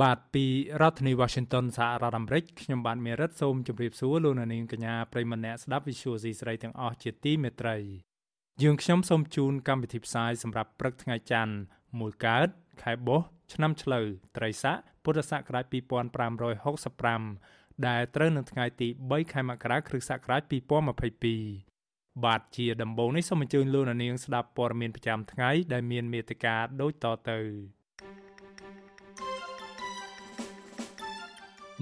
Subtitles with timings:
[0.00, 0.44] បាទពី
[0.80, 7.76] រដ្ឋធានី Washington សហរដ្ឋអាមេរិកខ្ញុំបាទមេរិតសូមជម្រាបសួរលោកអ្នកនាងកញ្ញាប្រិយមិត្តអ្នកស្ដាប់ Visual C ស្រីទាំងអស់ជាទីមេត្រី
[8.62, 11.54] យើងខ្ញុំសូមជូនកម្មវិធីផ្សាយសម្រាប់ព្រឹកថ្ងៃច័ន្ទ
[11.88, 12.48] 1កើត
[12.82, 14.06] ខែបុស្សឆ្នាំឆ្លូវ
[14.36, 20.42] ត្រីស័កពុរសករាជ2565ដែលត្រូវនៅថ្ងៃទី3ខែមករាគ្រិស្តសករាជ
[21.32, 27.40] 2022បាទជាដំបូងនេះសូមអញ្ជើញលោកនាងស្ដាប់ព័ត៌មានប្រចាំថ្ងៃដែលមានមេត្តាដូចតទៅ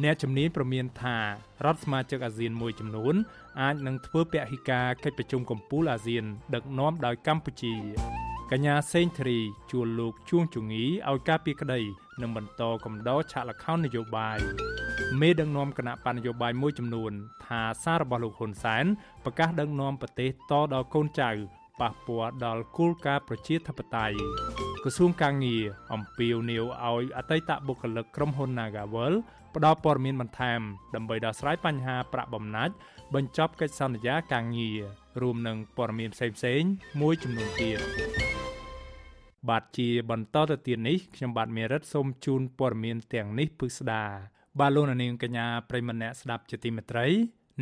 [0.03, 1.19] អ្នកជំនាញប្រមានថា
[1.65, 3.15] រដ្ឋសមាជិកអាស៊ានមួយចំនួន
[3.61, 7.75] អាចនឹងធ្វើពហិការកិច្ចប្រជុំកំពូលអាស៊ាន ដឹកនាំដោយកម្ពុជា
[8.51, 11.81] កញ្ញាសេងធារីជួលលោកជួងជងីឲ្យការពីក្តី
[12.21, 14.39] នឹងបន្តកំដរឆាកលខោននយោបាយ
[15.21, 17.13] មេដឹកនាំគណៈបណ្ឌនយោបាយមួយចំនួន
[17.47, 18.85] ថាសាររបស់លោកហ៊ុនសែន
[19.25, 21.31] ប្រកាសដឹកនាំប្រទេសតដល់កូនចៅ
[21.81, 24.17] ប៉ះពាល់ដល់គោលការណ៍ប្រជាធិបតេយ្យ
[24.83, 29.15] ក្រសួងកាងារអំពាវនាវឲ្យអតីតបុគ្គលិកក្រុមហ៊ុន Nagawal
[29.55, 30.61] ផ្ដល់ព័ត៌មានបន្ថែម
[30.95, 32.75] ដើម្បីដោះស្រាយបញ្ហាប្រាក់បំណាច់
[33.15, 34.79] បញ្ចប់កិច្ចសន្យាការងារ
[35.23, 36.71] រួមនឹងព័ត៌មានផ្សេងៗ
[37.01, 37.79] មួយចំនួនទៀត
[39.49, 44.05] បាទជាបន្តទៅទៀតនេះខ្ញុំបាទមេរិតសូមជូនព័ត៌មានទាំងនេះពិស្ដា
[44.61, 47.07] បាទលោកនាងកញ្ញាប្រិមម្នាក់ស្ដាប់ជាទីមេត្រី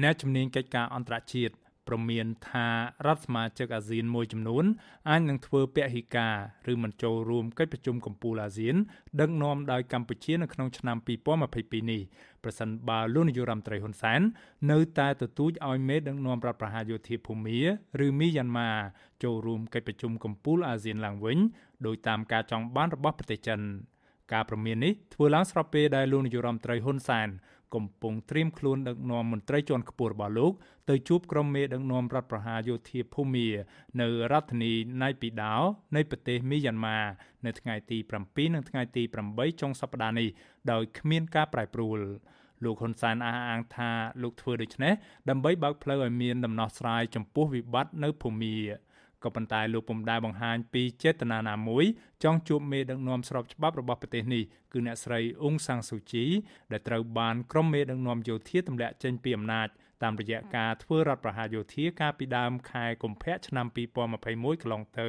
[0.03, 1.55] អ្នកជំនាញកិច្ចការអន្តរជាតិ
[1.89, 2.69] ព្រមានថា
[3.07, 4.65] រដ្ឋសមាជិកអាស៊ានមួយចំនួន
[5.09, 6.37] អាចនឹងធ្វើពហិការ
[6.73, 8.77] ឬមិនចូលរួមកិច្ចប្រជុំកំពូលអាស៊ាន
[9.21, 12.03] ដឹកនាំដោយកម្ពុជានៅក្នុងឆ្នាំ2022នេះ
[12.45, 14.21] ប្រសិនបើលោកនាយរដ្ឋមន្ត្រីហ៊ុនសែន
[14.71, 17.61] នៅតែទទូចឲ្យមេដឹកនាំរដ្ឋប្រហារយោធាភូមា
[18.07, 18.71] ឬមីយ៉ាន់ម៉ា
[19.23, 21.39] ចូលរួមកិច្ចប្រជុំកំពូលអាស៊ានឡើងវិញ
[21.87, 23.61] ដោយតាមការចង់បានរបស់ប្រទេសចិន
[24.33, 27.29] ការប្រមាននេះធ្វើឡើងស្របពេលដែលលោកនាយរដ្ឋមន្ត្រីហ៊ុនសែន
[27.75, 30.53] កំពុងត្រៀមខ្លួនដឹកនាំមន្ត្រីជាន់ខ្ពស់របស់លោក
[30.91, 33.49] ទៅជួបក្រុមមេដឹកនាំរដ្ឋប្រហារយោធាភូមា
[34.01, 35.55] នៅរដ្ឋធានីណៃពីដោ
[35.97, 36.99] នៃប្រទេសមីយ៉ាន់ម៉ា
[37.47, 39.03] នៅថ្ងៃទី7និងថ្ងៃទី
[39.33, 40.29] 8ចុងសប្តាហ៍នេះ
[40.71, 42.01] ដោយគ្មានការប្រែប្រួល
[42.65, 43.91] លោកហ៊ុនសែនអះអាងថា
[44.23, 44.93] លោកធ្វើដូច្នេះ
[45.29, 48.57] ដើម្បីបើកផ្លូវឲ្យមានដំណោះស្រាយចំពោះវិបត្តិនៅភូមា
[49.25, 51.85] ក៏ប៉ុន្តែលោកពុំដែលបង្ហាញពីចេតនាណាមួយ
[52.23, 54.43] ចង់ជួបមេដឹកនាំស្របច្បាប់របស់ប្រទេសនេះ
[54.73, 56.25] គឺអ្នកស្រីអ៊ុងសាំងស៊ូជី
[56.73, 59.69] ដែលត្រូវបានក្រុមមេដឹកនាំយោធាទម្លាក់ចេញពីអំណាច
[60.03, 65.09] តាមរយៈការធ្វើរដ្ឋប្រហារយោធាកាលពីដើមខែកុម្ភៈឆ្នាំ2021កន្លងទៅ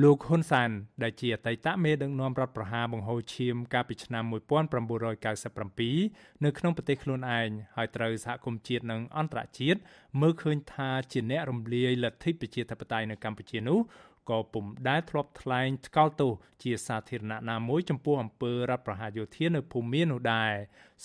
[0.00, 0.70] លោកហ៊ុនសាន
[1.02, 9.80] ដែលជាអតីតមេដឹកនាំរដ្ឋប្រហារបង្ហូរឈាមកាលពីឆ្នាំ1997នៅក្នុងប្រទេសខ្លួនឯងហើយត្រូវសហគមន៍ជាតិនិងអន្តរជាតិ
[10.20, 13.78] មើលឃើញថាជាអ្នករំលាយលទ្ធិប្រជាធិបតេយ្យនៅកម្ពុជានោះ
[14.30, 20.52] ក៏ពុំដែលធ្លាប់ថ្លែងថ្កោលទោសជាសាធារណៈណាមួយចំពោះអំពើរដ្ឋប្រហារយោធានៅភូមានោះដែរ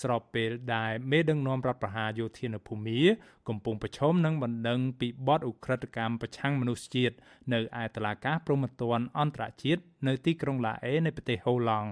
[0.02, 3.00] ស្របពេលដែលមេដឹកនាំរដ្ឋប្រហារយោធានៅភូមា
[3.48, 7.16] កំពុងប្រឈមនឹងបណ្ដឹងពីបទឧក្រិដ្ឋកម្មប្រឆាំងមនុស្សជាតិ
[7.52, 11.90] នៅឯតុលាការព្រហ្មទណ្ឌអន្តរជាតិនៅទីក្រុងឡាអេនៃប្រទេសហូឡង់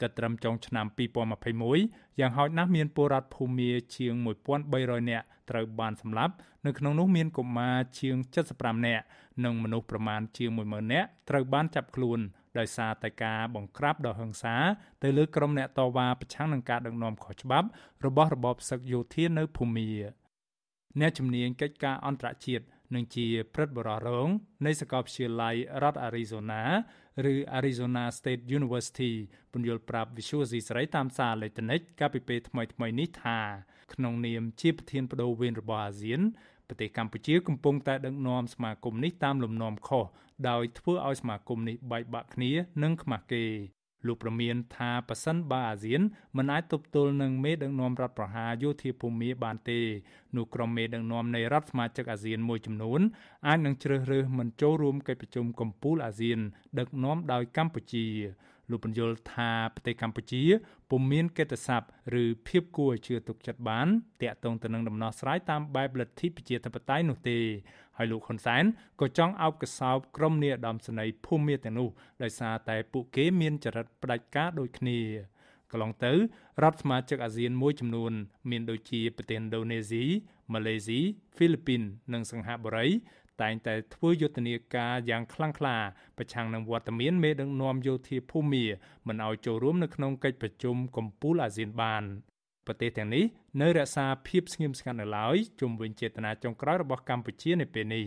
[0.00, 0.86] គិតត្រឹមចុងឆ្នាំ
[1.52, 4.14] 2021យ៉ាងហោចណាស់មានពលរដ្ឋភូមាជាង
[4.62, 6.34] 1300នាក់ត្រូវបានសម្លាប់
[6.66, 8.16] នៅក្នុងនោះមានកុមារជាង
[8.52, 9.04] 75នាក់
[9.44, 12.20] និងមនុស្សប្រមាណជាង10000នាក់ត្រូវបានចាប់ខ្លួន
[12.58, 14.54] ដោយសារតែការបង្ក្រាបដ៏ហិង្សា
[15.02, 17.68] ទៅលើក្រុមអ្នកតវ៉ាប្រឆាំងនឹងការដឹកនាំខុសច្បាប់
[18.06, 19.88] របស់របបសឹកយោធានៅភូមា
[21.00, 22.64] អ្នកជំនាញកិច្ចការអន្តរជាតិ
[22.94, 24.28] និងជាព្រឹទ្ធបរិរង
[24.66, 26.62] នៃសាកលវិទ្យាល័យរដ្ឋ Arizona
[27.32, 29.12] ឬ Arizona State University
[29.52, 33.38] ពន្យល់ប្រាប់ Visual C សេរីតាមសារអេឡិចត្រូនិកកាលពីពេលថ្មីៗនេះថា
[33.94, 36.20] ក្នុងនាមជាប្រធានបដូវវេនរបស់អាស៊ាន
[36.68, 40.04] ប្រទេសកម្ពុជាកំពុងតែដឹកនាំសមាគមនេះតាមលំនាំខុស
[40.48, 42.50] ដោយធ្វើឲ្យសមាគមនេះបែកបាក់គ្នា
[42.82, 43.44] និងខ្មាស់គេ
[44.06, 46.00] លោកប្រមានថាប៉ះសិនបើអាស៊ាន
[46.36, 49.80] មិនអាចទប់ទល់នឹងមេដឹកនាំរដ្ឋប្រហារយោធាភូមិបានទេ
[50.36, 53.00] នោះក្រុមមេដឹកនាំនៃរដ្ឋសមាជិកអាស៊ានមួយចំនួន
[53.46, 56.38] អាចនឹងជ្រើសរើសមិនចូលរួមកិច្ចប្រជុំកំពូលអាស៊ាន
[56.78, 58.06] ដឹកនាំដោយកម្ពុជា
[58.70, 60.42] លោកបញ្យល់ថាប្រទេសកម្ពុជា
[60.90, 61.86] ពុំមានកិត្តិស័ព្ទ
[62.22, 63.86] ឬភាពគួរឲ្យជឿទុកចិត្តបាន
[64.22, 67.38] តាក់ទងទៅនឹងដំណោះស្រាយតាមបែបលទ្ធិប្រជាធិបតេយ្យនោះទេ
[67.98, 68.64] ហើយលោកហ៊ុនសែន
[69.00, 71.88] ក៏ចង់អោបកសោបក្រុមនាយឧត្តមសេនីយ៍ភូមិទាំងនោះ
[72.22, 74.98] ដោយសារតែពួកគេមានចរិតផ្ដាច់ការដូចគ្នា
[75.70, 76.12] កន្លងទៅ
[76.62, 78.12] រដ្ឋសមាជិកអាស៊ានមួយចំនួន
[78.50, 80.04] មានដូចជាប្រទេសឥណ្ឌូនេស៊ី
[80.52, 81.00] ម៉ាឡេស៊ី
[81.36, 82.88] ហ្វីលីពីន និងសិង្ហបុរី
[83.42, 85.76] តែងតែធ្វើយុទ្ធនាការយ៉ាងខ្លាំងក្លា
[86.18, 88.64] ប្រឆាំងនឹងវត្តមានមេដឹកនាំយោធាភូមា
[89.08, 92.04] មិនឲ្យចូលរួមនៅក្នុងកិច្ចប្រជុំកំពូលអាស៊ានបាន
[92.66, 93.24] ប្រទេសទាំងនេះ
[93.60, 98.06] នៅរក្សាភាពស្ងៀមស្ងាត់នៅឡើយជុំវិញចេតនាចុងក្រោយរបស់កម្ពុជានៅពេលនេះ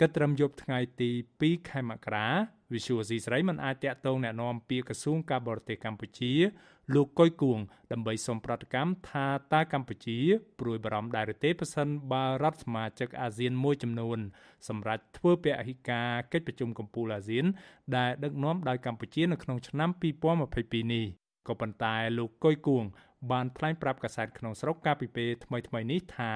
[0.00, 1.10] គិតត្រឹមយប់ថ្ងៃទី
[1.40, 2.28] 2ខែមករា
[2.72, 6.32] វិសុវស៊ីស្រីមិនអាចតាក់ទងណែនាំពីក្រសួងការបរទេសកម្ពុជា
[6.94, 7.58] លោកកុយគួង
[7.92, 10.18] ដើម្បីសូមប្រតិកម្មថាតើកម្ពុជា
[10.60, 14.18] ព្រួយបារម្ភដែរឬទេប្រសិនបើរដ្ឋសមាជិកអាស៊ានមួយចំនួន
[14.68, 17.44] សម្រាប់ធ្វើពហិការកិច្ចប្រជុំកំពូលអាស៊ាន
[17.96, 21.06] ដែលដឹកនាំដោយកម្ពុជានៅក្នុងឆ្នាំ2022នេះ។
[21.48, 22.84] ក៏ប៉ុន្តែលោកកុយគួង
[23.30, 26.32] បានថ្លែងប្រាប់កាសែតក្នុងស្រុកកាលពីពេលថ្មីៗនេះថា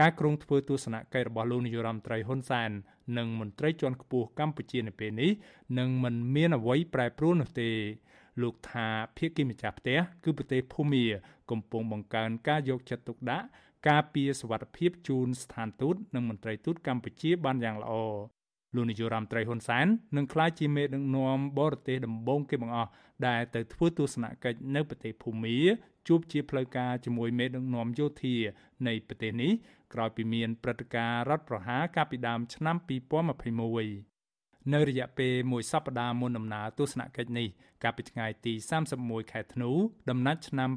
[0.00, 2.70] ការគ្រងធ្វើទស្សនកិច្ចរបស់លោកនាយរដ្ឋមន្ត្រីហ៊ុនសែន
[3.18, 5.30] និងមន្ត្រីជាន់ខ្ពស់កម្ពុជានៅពេលនេះ
[5.78, 7.70] នឹងមិនមានអ្វីប្រែប្រួលនោះទេ
[8.42, 8.86] លោកថា
[9.16, 11.04] ភាគីម្ចាស់ផ្ទះគឺប្រទេសភូមា
[11.50, 13.46] កំពុងបង្កើនការយកចិត្តទុកដាក់
[13.88, 17.92] ការពារសវត្ថិភាពជូនស្ថានទូតនិងមន្ត្រីទូតកម្ពុជាបានយ៉ាងល្អ
[18.74, 19.86] លោកនាយរដ្ឋមន្ត្រីហ៊ុនសែន
[20.16, 22.90] នឹងក្លាយជាមេដឹកនាំបរទេសដំបូងគេបង្អស់
[23.26, 25.56] ដែលទៅធ្វើទស្សនកិច្ចនៅប្រទេសភូមា
[26.08, 28.36] ជួបជាផ្លូវការជាមួយមេដឹកនាំយោធា
[28.86, 29.52] នៃប្រទេសនេះ
[29.94, 32.76] ក្រោយពីមានព្រឹត្តិការណ៍រដ្ឋប្រហារកាលពីដើមឆ្នាំ
[34.14, 37.48] 2021នៅរយៈពេលមួយសប្តាហ៍មុនដំណើរទស្សនកិច្ចនេះ
[37.82, 38.54] កាលពីថ្ងៃទី
[38.92, 39.70] 31ខែធ្នូ
[40.10, 40.70] ដំណាច់ឆ្នាំ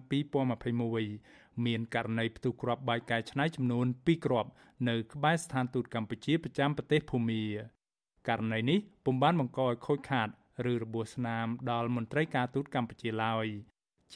[0.80, 4.50] 2021មានករណីផ្ទុះគ្រាប់បែកកាយឆ្នៃចំនួន2គ្រាប់
[4.90, 7.44] នៅក្បែរស្ថានទូតកម្ពុជាប្រចាំប្រទេសភូមា
[8.30, 10.30] ករណីនេះពុំបានបង្កឲ្យខូចខាត
[10.72, 13.46] ឬរបួសស្នាមដល់មន្ត្រីការទូតកម្ពុជាឡើយ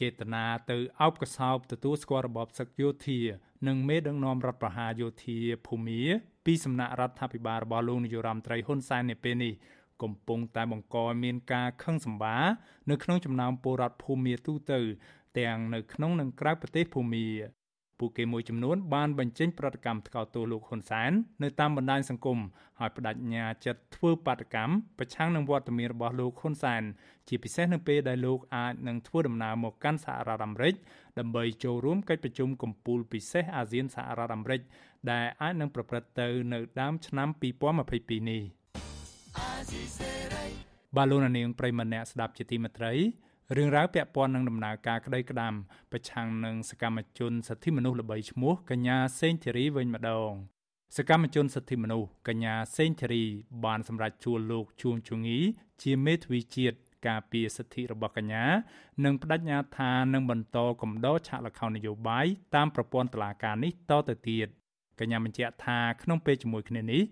[0.00, 3.20] ចេតនាទៅអោបកសោបទទួលស្គាល់របបសឹកយោធា
[3.66, 6.00] និងមេដឹកនាំរដ្ឋប្រហារយោធាភូមា
[6.46, 9.54] ពីសំណាក់រដ្ឋាភិបាលរបស់លោកនាយរដ្ឋមន្ត្រីហ៊ុនសែននៅពេលនេះ
[10.02, 12.36] កំពុងតែបង្កឲ្យមានការខឹងសម្បា
[12.90, 14.80] នៅក្នុងចំណោមពលរដ្ឋភូមាទូទៅ
[15.38, 17.26] ទាំងនៅក្នុងនិងក្រៅប្រទេសភូមា
[17.98, 21.12] ពួកគេមួយចំនួនបានបញ្ចេញប្រតិកម្មថ្កោលទោសលោកហ៊ុនសែន
[21.42, 22.38] នៅតាមបណ្ដាញសង្គម
[22.80, 26.82] ហើយបដិញ្ញាចិត្តធ្វើបាតកម្មប្រឆាំងនឹងវត្តមានរបស់លោកហ៊ុនសែន
[27.28, 30.74] ជាពិសេសនៅពេលដែលលោកអាចនឹងធ្វើដំណើរមកកាន់សហរដ្ឋអាមេរិក
[31.18, 34.60] ដើម្បីចូលរួមកិច្ចប្រជុំកំពូលពិសេសអាស៊ានសហរដ្ឋអាមេរិក
[35.10, 37.28] ដែលអាចនឹងប្រព្រឹត្តទៅនៅដើមឆ្នាំ
[37.78, 38.42] 2022នេះ
[40.96, 42.92] បាឡូណានាងប្រិមម្នាក់ស្ដាប់ជាទីមេត្រី
[43.54, 45.54] រឿងរ៉ាវពាក់ព័ន្ធនឹងដំណើរការក្តីក្តាម
[45.92, 50.30] ប្រឆាំងនឹងសកម្មជនសិទ្ធិមនុស្សល្បីឈ្មោះកញ្ញាសេងធីរីវិញម្ដង
[50.96, 53.24] សកម្មជនសិទ្ធិមនុស្សកញ្ញាសេងធីរី
[53.64, 55.38] បានសម្រេចជួលលោកជួងជងី
[55.82, 56.76] ជាមេធាវីជាតិ
[57.06, 58.44] ការពារសិទ្ធិរបស់កញ្ញា
[59.04, 64.48] និងបដិញ្ញាថានឹងបន្តកំដរឆាកល្ខោននយោបាយតាមប្រព័ន្ធតុលាការនេះតទៅទៀត
[65.00, 67.02] កញ្ញាបញ្ជាក់ថាក្នុងពេលជាមួយគ្នានេះ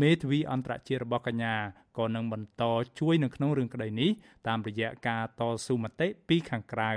[0.00, 1.54] មេធាវីអន្តរជាតិរបស់កញ្ញា
[1.98, 2.62] ក៏នឹងបន្ត
[2.98, 4.10] ជួយនៅក្នុងរឿងក្តីនេះ
[4.48, 6.92] តាមរយៈការតស៊ូមតិពីខាងក្រៅ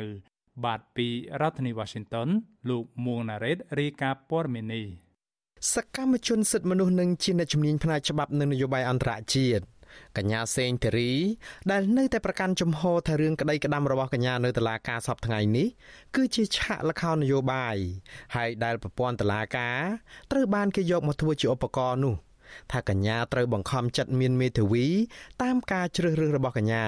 [0.66, 1.08] បាទពី
[1.42, 2.28] រដ្ឋធានី Washington
[2.70, 4.86] លោកមួងណារ៉េតរាយការណ៍ព័ត៌មាននេះ
[5.74, 9.64] សកម្មជនសិទ្ធិមនុស្សនិងជាអ្នកជំនាញផ្នែកច្បាប់និងនយោបាយអន្តរជាតិ
[10.18, 11.14] កញ្ញាសេងធីរី
[11.72, 15.68] ដែលនៅតែប្រកាន់ជំហរថារឿងក្តីក្តាំរបស់កញ្ញានៅតុលាការសពថ្ងៃនេះ
[16.16, 17.78] គឺជាឆាកលខោននយោបាយ
[18.36, 19.80] ហើយដែលប្រព័ន្ធតុលាការ
[20.32, 22.16] ត្រូវបានគេយកមកធ្វើជាឧបករណ៍នោះ
[22.72, 24.86] ថាកញ្ញាត្រូវបង្ខំចិត្តមានមេធាវី
[25.44, 26.86] តាមការជ្រើសរើសរបស់កញ្ញា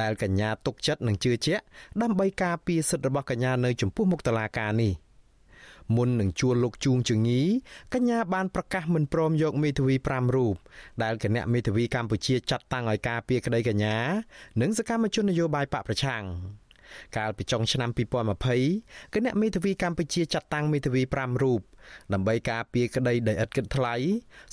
[0.00, 1.64] ដែលកញ្ញាទុកចិត្តនិងជឿជាក់
[2.02, 4.94] ដើម្បីការពារសិទ្ធិរបស់កញ្ញានៅចំពោះមុខតុលាការនេះ។
[5.96, 7.42] មុននឹងជួលលោកជួងជងី
[7.94, 10.54] កញ្ញាបានប្រកាសមិនព្រមយកមេធាវី5រូប
[11.02, 13.96] ដែលគណៈមេធាវីកម្ពុជាចាត់តាំងឲ្យការពារក្តីកញ្ញា
[14.60, 16.24] និងសកម្មជននយោបាយបកប្រឆាំង
[17.16, 17.90] កាលពីចុងឆ្នាំ
[18.52, 21.60] 2020គណៈមេធាវីកម្ពុជាចាត់តាំងមេធាវី5រូប
[22.12, 23.94] ដើម្បីការពារក្តីដោយឥតគិតថ្លៃ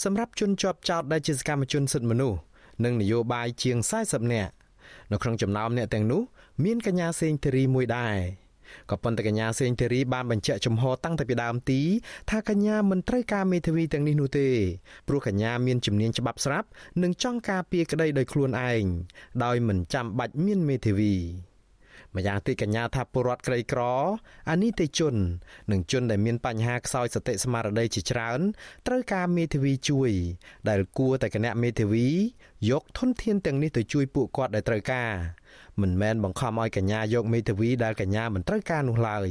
[0.04, 2.40] សម្រាប់ជនជាប់ចោតដែលជាសកម្មជនសិទ្ធិមនុស្ស
[2.84, 4.54] និងនយោបាយជាង40នាក់
[5.12, 6.22] នៅក្នុងចំណោមអ្នកទាំងនោះ
[6.64, 8.18] មានកញ្ញាសេងធីរីមួយដែរ
[8.92, 11.82] ក៏ប៉ុន្តែកញ្ញាសេងធីរីបានបញ្ជាក់ចំហតាំងតែពីដើមទី
[12.30, 14.48] ថាកញ្ញាមិនត្រូវការមេធាវីទាំងនេះនោះទេ
[15.08, 16.68] ព្រោះកញ្ញាមានជំនាញច្បាប់ស្រាប់
[17.02, 18.84] និងចង់ការពារក្តីដោយខ្លួនឯង
[19.44, 21.16] ដោយមិនចាំបាច់មានមេធាវី
[22.16, 23.82] ម្យ៉ាងទៀតកញ្ញាថាពលរដ្ឋក្រីក្រ
[24.50, 25.16] អានិតិជន
[25.72, 28.40] និងជនដែលមានបញ្ហាខ្សោយសតិស្មារតីជាច្រើន
[28.88, 30.12] ត្រូវការមេធាវីជួយ
[30.70, 32.08] ដែលគួរតែគណៈមេធាវី
[32.70, 35.12] យកធនធានទាំងនេះទៅជួយពួកគាត់ដែលត្រូវការ
[35.82, 39.30] មិនមែនបង្ខំឲ្យកញ្ញាយកមេធាវីដែលកញ្ញាមិនត្រូវការនោះឡើយ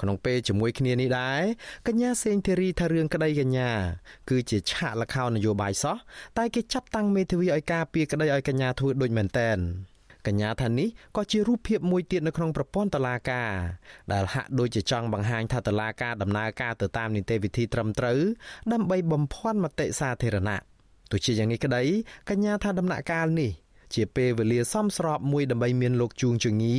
[0.00, 1.42] ក្នុងពេលជាមួយគ្នានេះដែរ
[1.88, 3.70] កញ្ញាសេងធីរីថារឿងក្តីកញ្ញា
[4.30, 5.96] គឺជាឆាកលខោននយោបាយសោះ
[6.38, 9.58] តែគេចាត់តាំងមេធាវីឲ្យការពារក្តីឲ្យកញ្ញាធ្វើដូចមែនតែន
[10.26, 13.52] កញ្ញាថានេះក៏ជារូបភាពមួយទៀតនៅក្នុងប្រព័ន្ធតឡាការ
[14.12, 18.20] ដែលហាក់ដូចជាចង់បង្ហាញថាតឡាការដំណើរការទៅតាមនីតិវិធីត្រឹមត្រូវ
[18.72, 20.60] ដើម្បីបំភាន់មតិសាធារណៈ
[21.10, 21.82] ទោះជាយ៉ាងនេះក្តី
[22.30, 23.52] កញ្ញាថាដំណាក់កាលនេះ
[23.94, 26.76] ជាពេលវេលាសមស្របមួយដើម្បីមានលោកជួងជងី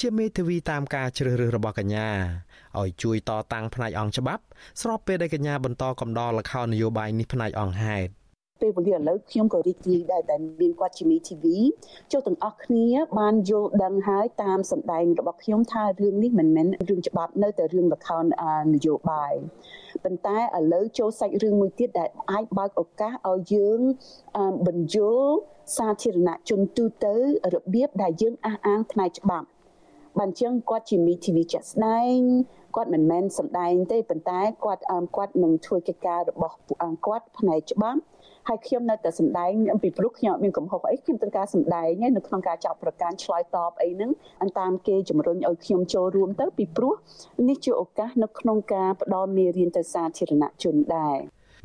[0.00, 2.08] ជាមេធាវីតាមការជ្រើសរើសរបស់កញ្ញា
[2.80, 4.42] ឲ្យជួយតតាំងផ្នែកអង្គច្បាប់
[4.82, 8.24] ស្របពេលដែលកញ្ញាបន្តកំដរលខោននយោបាយនេះផ្នែកអង្គហេតុ
[8.62, 11.44] ពេលវេលាឥឡូវខ្ញុំក៏រីករាយដែរដែលមានគាត់ជាមី TV
[12.12, 18.24] ចូលទាំងអស់គ្នាបានយល់ដឹងហើយតាមសម្ដែងរបស់ខ្ញុំថារឿងនេះមិនមែនរឿងច្បាប់នៅតែរឿងលខោន
[18.74, 19.34] នយោបាយ
[20.04, 23.80] ប៉ុន្តែឥឡូវចូលសាច់រឿងមួយទៀតដែលអាចបើកឱកាសឲ្យយើង
[24.66, 25.34] បញ្យល់
[25.76, 27.14] សាធារណជនទូទៅ
[27.54, 29.46] របៀបដែលយើងអះអាងផ្នែកច្បាប់
[30.18, 32.18] បានចឹងគាត់ជាមី TV ចាក់ស្ដែង
[32.76, 34.82] គាត់មិនមែនសម្ដែងទេប៉ុន្តែគាត់
[35.16, 36.56] គាត់នឹងធ្វើកិច្ចការរបស់
[37.06, 38.00] គាត់ផ្នែកច្បាប់
[38.48, 39.52] ហើយខ្ញុំនៅតែសម្ដែង
[39.82, 44.10] ពីព្រោះខ្ញុំអត់មានកំហុសអីខ្ញុំត្រូវការសម្ដែងនៅក្នុងការចាប់ប្រកាន់ឆ្លើយតបអីហ្នឹង
[44.42, 46.94] អន្តាមគេជំរុញឲ្យខ្ញុំចូលរួមទៅពីព្រោះ
[47.48, 51.16] នេះជាឱកាសនៅក្នុងការផ្ដល់មេរៀនទៅសាធារណជនដែរ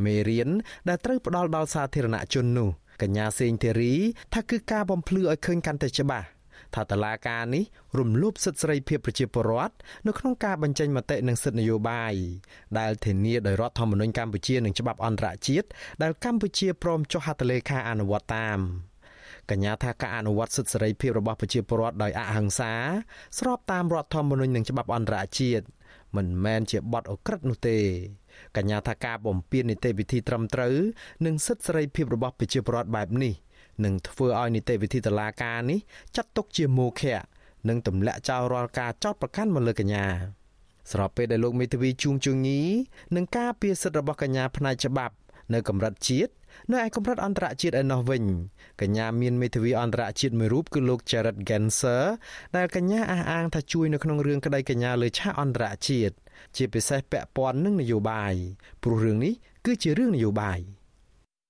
[0.05, 0.49] មេរៀន
[0.89, 2.69] ដែលត្រូវផ្ដល់ដល់សាធារណជននោះ
[3.01, 3.93] កញ្ញាសេងធីរី
[4.33, 6.27] ថាគឺការបំភ្លឺឲ្យឃើញកាន់តែច្បាស់
[6.75, 7.63] ថាតឡាការនេះ
[7.99, 9.73] រំលោភសិទ្ធិសេរីភាពប្រជាពលរដ្ឋ
[10.07, 12.13] នៅក្នុងការបញ្ចេញមតិនិងសិទ្ធិនយោបាយ
[12.79, 15.67] ដែលធានាដោយរដ្ឋធម្មនុញ្ញកម្ពុជានិងច្បាប់អន្តរជាតិ
[16.01, 18.59] ដែលកម្ពុជាព្រមចុះហត្ថលេខាអនុវត្តតាម
[19.49, 22.73] កញ្ញាថាការអនុវត្តសិទ្ធិសេរីភាពរបស់ប្រជាពលរដ្ឋដោយអហិង្សា
[23.39, 25.65] ស្របតាមរដ្ឋធម្មនុញ្ញនិងច្បាប់អន្តរជាតិ
[26.15, 27.77] មិនមែនជាបទអក្រិតនោះទេ
[28.57, 30.75] កញ្ញាថាការបំពាននីតិវិធីត្រឹមត្រូវ
[31.25, 33.33] និងសិទ្ធិសេរីភាពរបស់ប្រជាពលរដ្ឋបែបនេះ
[33.85, 35.79] នឹងធ្វើឲ្យនីតិវិធីតុលាការនេះ
[36.15, 37.19] ចាត់ទុកជាមោឃៈ
[37.69, 40.05] និងទម្លាក់ចោលរាល់ការចោទប្រកាន់មកលើកញ្ញា
[40.91, 42.61] ស្របពេលដែលលោកមេធាវីជួងជងី
[43.15, 45.15] នឹងការពារសិទ្ធិរបស់កញ្ញាផ្នែកច្បាប់
[45.53, 46.31] នៅកម្រិតជាតិ
[46.71, 48.23] នៅឯកម្រិតអន្តរជាតិឯណោះវិញ
[48.81, 52.03] កញ្ញាមានមេធាវីអន្តរជាតិមួយរូបគឺលោក Jared Genser
[52.57, 56.15] ដែលកញ្ញាអះអាងថាជួយនៅក្នុងរឿងក្តីកញ្ញាលើឆាកអន្តរជាតិ
[56.55, 58.33] ជាពិសេសពាក់ព័ន្ធនឹងនយោបាយ
[58.83, 59.33] ព្រោះរឿងនេះ
[59.65, 60.59] គឺជារឿងនយោបាយ។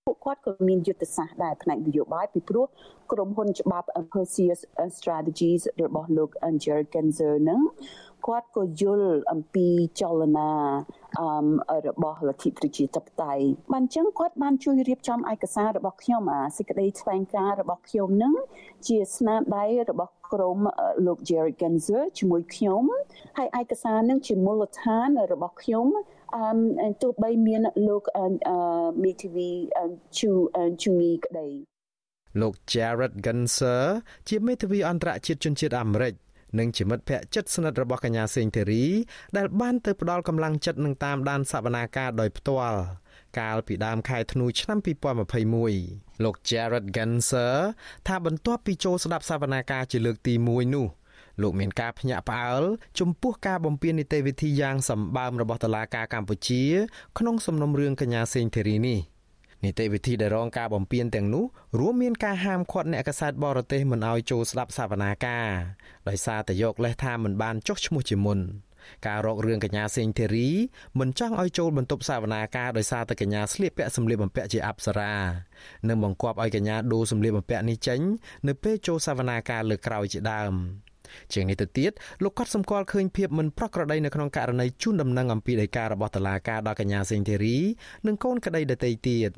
[0.09, 2.65] ពួកគាត់ក៏មានយុទ្ធសាស្ត្រដែរផ្នែកនយោបាយពីព្រោះ
[3.11, 4.59] ក្រុមហ៊ុនច្បាប់ Perseus
[4.97, 7.61] Strategies របស់លោក Angel Genzer នឹង
[8.27, 9.67] គាត់ក៏យល់អំពី
[9.99, 10.51] ចលនា
[11.71, 13.43] អឺរបស់លទ្ធិប្រជាធិបតេយ្យ
[13.73, 18.33] បានចឹងគាត់បានជួយរៀបចំឯកសាររបស់ខ្ញុំអាសេចក្តីថ្លែងការណ៍របស់ខ្ញុំនឹង
[18.87, 20.57] ជាស្នាដៃរបស់ ក្រុម
[21.05, 22.83] លោក Jerry Genzer ជាមួយខ្ញុំ
[23.37, 25.87] ហើយឯកសារនឹងជាមូលដ្ឋានរបស់ខ្ញុំ
[26.35, 28.25] អឺទោះបីមានលោកអឺ
[29.03, 29.49] មីធីវី
[30.19, 30.31] ជូ
[30.83, 31.47] ជូងីក្តី
[32.41, 33.83] លោក Jared Gunser
[34.29, 36.13] ជាមេធាវីអន្តរជាតិជនជាតិអាមេរិក
[36.59, 38.83] និងជាមិត្តភក្តិជិតស្និទ្ធរបស់កញ្ញាសេងធីរី
[39.37, 42.81] ដែលបានទៅផ្ដល់កម្លាំងចិត្តនឹងតាមដានសវនាការដោយផ្ទាល់
[43.37, 44.79] កាលពីដើមខែធ្នូឆ្នាំ
[45.51, 47.55] 2021លោក Jared Gunser
[48.07, 50.87] ថាបន្ទាប់ពីចូលស្ដាប់សវនាការជាលើកទី1នោះ
[51.41, 52.63] លោកមានការភ្ញាក់ផ្អើល
[52.99, 56.63] ចំពោះការបំពេញនីតិវិធីយ៉ាងសម្បើមរបស់តុលាការកម្ពុជា
[57.17, 58.99] ក្នុងសំណុំរឿងកញ្ញាសេងធីរីនេះ
[59.63, 61.45] នីតិវិធីដែលរងការបំពេញទាំងនោះ
[61.79, 65.49] រួមមានការហាមឃាត់អ្នកកសែតបរទេសមិនឲ្យចូលស្ដាប់សវនាការ
[66.09, 68.39] ដោយសារតែយកលេសថាមិនបានចុះឈ្មោះជាមុន
[69.07, 70.49] ការរករឿងកញ្ញាសេងធីរី
[70.99, 75.13] មិនចង់ឲ្យចូលបន្ទប់សវនាការដោយសារតែកញ្ញាស្លៀកពាក់សម្លៀកបំពាក់ជាអប្សរា
[75.89, 77.99] និងបង្គាប់ឲ្យកញ្ញាដូរសម្លៀកបំពាក់នេះចេញ
[78.47, 80.53] នៅពេលចូលសវនាការលើក្រោយជាដើម
[81.33, 81.91] ជាងនេះទៅទៀត
[82.23, 87.57] លោកក៏សម្គាល់ឃើញភាពមិនប្រក្រតីនៅក្នុងករណីជូនដំណឹងអំពីដីការបស់តុលាការដល់កញ្ញាសេងធីរី
[88.07, 89.29] និងកូនក្តីដតីទៀត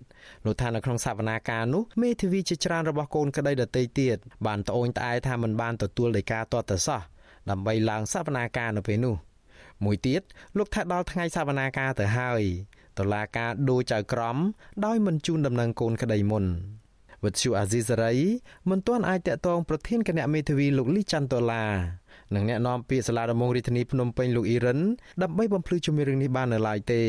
[0.46, 7.01] លោកថានៅក្នុងសវនាការនោះមេធាវីជាច្រើនរបស់កូនក្តីដតីទៀតបានត្អូញត្អែថាមិនបានទទួលដីកាទាត់ទៅសោះ
[7.50, 9.15] ដើម្បីឡើងសវនាការនៅពេលនោះ
[9.85, 10.21] មួយទៀត
[10.57, 12.43] លោកថាដល់ថ្ងៃសវនាការទៅហើយ
[13.00, 14.38] តុលាការដូរចៅក្រម
[14.85, 16.45] ដោយមិនជូនដំណឹងកូនក្តីមុន
[17.23, 18.13] វិទ្យុអាស៊ីសេរី
[18.69, 21.71] មិនទាន់អាចតាក់ទងប្រធានគណៈមេធាវីលោកលីច័ន្ទដុល្លារ
[22.35, 24.79] និងអ្នកនាំពាក្យសាលាដំបងរាជធានីភ្នំពេញលោកអ៊ីរ៉ាន
[25.23, 27.03] ដើម្បីបំភ្លឺជំរឿងនេះបាននៅឡើយទេ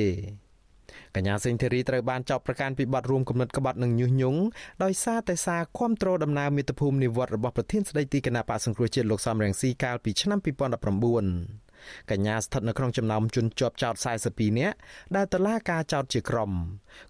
[1.15, 4.41] កញ្ញាសេងធីរីត្រូវបានចោទប្រកាន់ពីបទរួមគំនិតក្បត់និងញុះញង់
[4.85, 11.62] ដោយសារតែសារគ្រប់គ្រងដំណើរមាតុភូមិនិវត្តរបស់ប្រធានស្ដីទីគណៈបកសង្គ្រោះជាតិលោកសំរងស៊ីកាលពីឆ្នាំ2019
[12.11, 13.95] កញ្ញាស្ថិតនៅក្នុងចំណោមជនជាប់ចោត
[14.29, 14.77] 42នាក់
[15.17, 16.51] ដែលតឡាការចោតជាក្រុម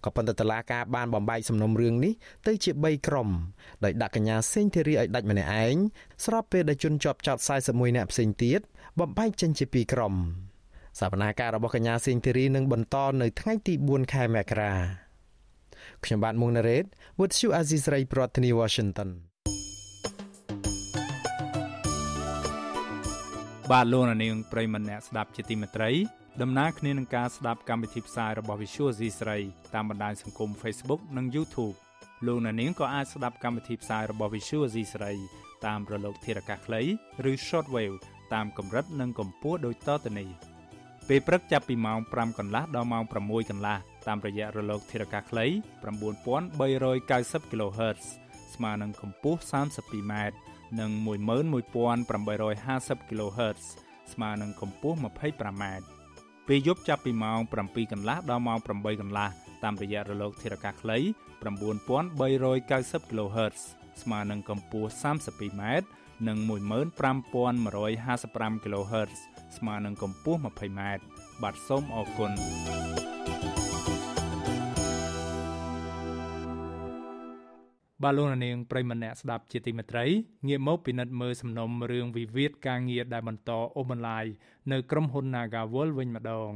[0.03, 2.13] ក៏ប៉ុន្តែតឡាការបានបំបែកសំណុំរឿងនេះ
[2.47, 3.29] ទៅជា3ក្រុម
[3.83, 5.75] ដោយដាក់កញ្ញាសេងធីរីឲ្យដាច់ម្នាក់ឯង
[6.25, 7.37] ស្របពេលដែលជនជាប់ចោត
[7.67, 8.59] 41នាក់ផ្សេងទៀត
[8.99, 10.13] បំបែកចេញជា2ក្រុម
[10.99, 14.73] សវនាការរបស់កញ្ញាសេងធីរីនឹងបន្តនៅថ្ងៃទី4ខែមករា
[16.03, 16.85] ខ្ញុំបាទមុងណារ៉េត
[17.19, 19.09] With you Azizray ប្រធានាធិបតី Washington
[23.71, 25.91] បាទលោកនាងប្រិមម្នាក់ស្ដាប់ជាទីមេត្រី
[26.41, 29.37] ដំណើរគ្នានឹងការស្ដាប់កម្មវិធីផ្សាយរបស់ Visual C ស្រី
[29.75, 31.75] តាមបណ្ដាញសង្គម Facebook និង YouTube
[32.27, 35.11] លោកនាងក៏អាចស្ដាប់កម្មវិធីផ្សាយរបស់ Visual C ស្រី
[35.65, 36.81] តាមរលកធារកាសខ្លី
[37.31, 37.97] ឬ Shortwave
[38.33, 40.29] តាមកម្រិតនិងកម្ពស់ដូចតទៅនេះ
[41.07, 43.77] ពេលព្រឹកចាប់ពីម៉ោង5កន្លះដល់ម៉ោង6កន្លះ
[44.07, 45.45] តាមរយៈរលកធារកាសខ្លី
[45.83, 48.03] 9390 kHz
[48.55, 50.13] ស្មើនឹងកម្ពស់ 32m
[50.79, 53.63] និង11850 kHz
[54.13, 55.63] ស្មើនឹងកម្ពស់ 25m
[56.47, 59.29] ពេលយប់ចាប់ពីម៉ោង7កន្លះដល់ម៉ោង8កន្លះ
[59.63, 60.97] តាមរយៈរលកធារកាសខ្លី
[61.43, 63.59] 9390 kHz
[64.01, 65.63] ស្មើនឹងកម្ពស់ 32m
[66.27, 69.11] និង15155 kHz
[69.57, 70.81] ស្មើនឹងកម្ពស់ 20m
[71.43, 72.31] បាទសូមអរគុណ
[78.03, 80.05] បាទលោកនាងប្រិមម្នាក់ស្ដាប់ជាទីមេត្រី
[80.47, 84.25] ងាកមកពិនិត្យមើលសំណុំរឿងវិវាទការងារដែលបន្តអូសបន្លាយ
[84.71, 86.51] នៅក្រុមហ៊ុន Nagawal វិញម្ដង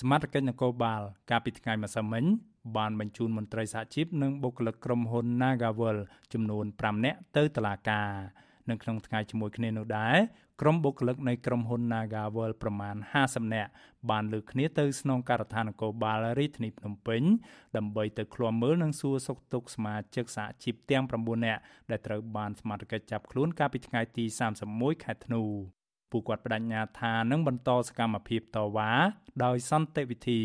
[0.00, 2.24] សមត្ថកិច្ចនគរបាលកាលពីថ្ងៃម្សិលមិញ
[2.76, 5.96] បានបញ្ជូនមន្ត្រីសហជីពនិងបុគ្គលិកក្រុមហ៊ុន Nagawal
[6.32, 8.10] ចំនួន5នាក់ទៅតុលាការ
[8.70, 10.16] នៅក្នុងថ្ងៃជាមួយគ្នានោះដែរ
[10.60, 13.70] ក្រុមបុគ្គលិកនៃក្រុមហ៊ុន Nagawal ប្រមាណ50នាក់
[14.10, 17.22] បានលើកគ្នាទៅស្នងការដ្ឋាននគរបាលរាជធានីភ្នំពេញ
[17.76, 21.60] ដើម្បីទៅឃ្លាំមើលនិងសួរសុខទុក្ខសមាជិកសហជីពទាំង9នាក់
[21.90, 24.24] ដែលត្រូវបានសមត្ថកិច្ចចាប់ខ្លួនកាលពីថ្ងៃទី
[24.64, 25.42] 31ខែធ្នូ
[26.10, 28.90] ពួកគាត់បដិញ្ញាថានឹងបន្តសកម្មភាពតវ៉ា
[29.44, 30.40] ដោយសន្តិវិធី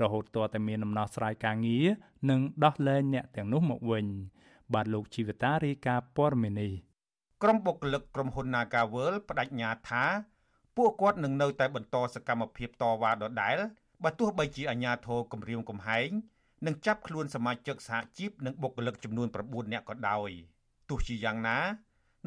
[0.00, 1.86] រហូតទាល់តែមានដំណោះស្រាយការងារ
[2.30, 4.06] និងដោះលែងអ្នកទាំងនោះមកវិញ
[4.74, 6.72] បាទលោកជីវតារាយការណ៍ព័ត៌មាននេះ
[7.42, 10.04] ក្រុមបុគ្គលិកក្រុមហ៊ុន Nagaworld បដិញ្ញាថា
[10.76, 13.56] ពួកគាត់នឹងនៅតែបន្តសកម្មភាពតវ៉ាដដែល
[14.04, 16.10] បើទោះបីជាអាជ្ញាធរគម្រាមកំហែង
[16.66, 20.30] នឹងចាប់ខ្លួនសមាជិកសហជីពនិងបុគ្គលិកចំនួន9នាក់ក៏ដោយ
[20.88, 21.58] ទោះជាយ៉ាងណា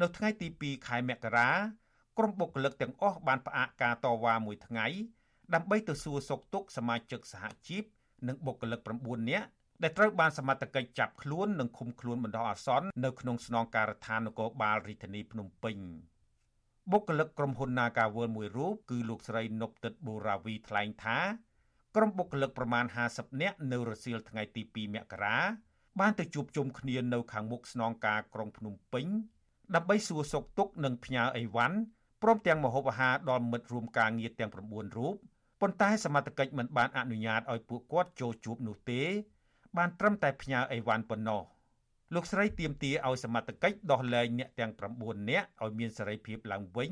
[0.00, 1.50] នៅថ្ងៃទី2ខែមករា
[2.18, 4.86] ក្រុមបុគ្គលិកទាំងអស់បានផ្អាកការតវ៉ាមួយថ្ងៃ
[5.54, 7.84] ដើម្បីទៅសួរសុខទុក្ខសមាជិកសហជីព
[8.28, 9.48] និងបុគ្គលិក9នាក់
[9.82, 15.76] ដែលត្រូវបានសមត្ថកិច្ចចាប់ខ្លួននិងឃុំខ្លួនបណ្ដោះអាសន្ននៅក្នុងស្នងការដ្ឋាននគរបាលរាជធានីភ្នំពេញ
[16.92, 21.18] បុគ្គលិកក្រុមហ៊ុន Nagawal មួយរូបគឺលោកស្រីនុបតិតបូរាវីថ្លែងថា
[21.96, 25.36] ក្រុមបុគ្គលិកប្រមាណ50នាក់នៅរសៀលថ្ងៃទី2មករា
[26.00, 29.06] បានទៅជួបជុំគ្នានៅខាងមុខស្នងការក្រុងភ្នំពេញ
[29.74, 31.76] ដើម្បីសួរសុខទុក្ខនិងផ្ញើអីវ៉ាន់
[32.22, 35.14] ព្រមទាំងមហូបអាហារដល់មិត្តរួមការងារទាំង9រូប
[35.60, 39.02] ប៉ុន្តែសមត្ថកិច្ចមិនបានអនុញ្ញាតឲ្យពួកគាត់ចូលជួបនោះទេ
[39.76, 41.42] បានត្រឹមតែផ្ញើអីវ៉ាន់ប៉ុណ្ណោះ
[42.14, 46.90] លោកស្រីទៀមទាឲ្យសមត្ថកិច្ចដោះលែងអ្នកទាំង9នាក់ឲ្យមានសេរីភាពឡើងវិញ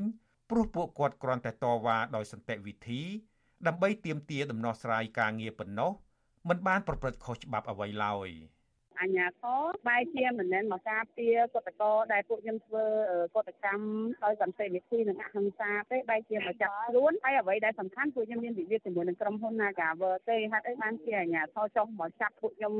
[0.49, 3.01] ព្រោះពួកគាត់គ្រាន់តែតវ៉ាដោយសន្តិវិធី
[3.67, 5.91] ដើម្បីទាមទារដំណោះស្រាយការងារប៉ុណ្ណោះ
[6.49, 8.29] មិនបានប្រព្រឹត្តខុសច្បាប់អ្វីឡើយ។
[9.03, 12.85] អញ្ញាធរបែរជាមិនមែនមកការពារកតកតដែលពួកខ្ញុំធ្វើ
[13.35, 13.85] កតកម្ម
[14.23, 22.73] ដោយសន្តិវិធីនិងអហិង្សាទេបែរជាមកចាប់ខ្លួនហើយអ្វីដែលសំខាន់ពួកខ្ញុំមានវិវាទជាមួយនឹងក្រុមហ៊ុន Nagawer ទេហេតុអីបានជាអញ្ញាធរចុះមកចាប់ពួកខ្ញុំ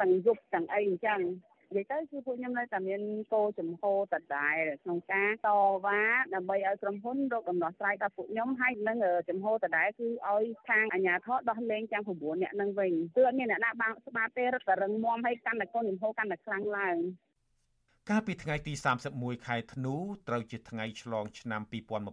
[0.00, 1.20] ទាំងយប់ទាំងអីអញ្ចឹង
[1.74, 3.00] និយាយទៅគឺពួកខ្ញុំនៅតែមាន
[3.32, 5.48] គោលចំហដដែលក្នុងការត
[5.86, 6.00] វ៉ា
[6.34, 8.98] ដើម្បីឲ្យក្រុមហ៊ុនរកដំណោះស្រាយដល់ពួកខ្ញុំហើយនឹង
[9.28, 16.96] ចំហដដែលគឺឲ្យខាងអាជ្ញាធរដោះលែងទាំង9អ្នកនឹងវិញគឺអត់មានអ្នកណាបានស្បាតទេរឹតតែរឹងមាំហើយកាន់តែកូនចំហកាន់តែខ្លាំងឡើង
[18.10, 18.72] កាលពីថ្ងៃទី
[19.10, 19.94] 31ខែធ្នូ
[20.28, 21.62] ត្រូវជាថ្ងៃឆ្លងឆ្នាំ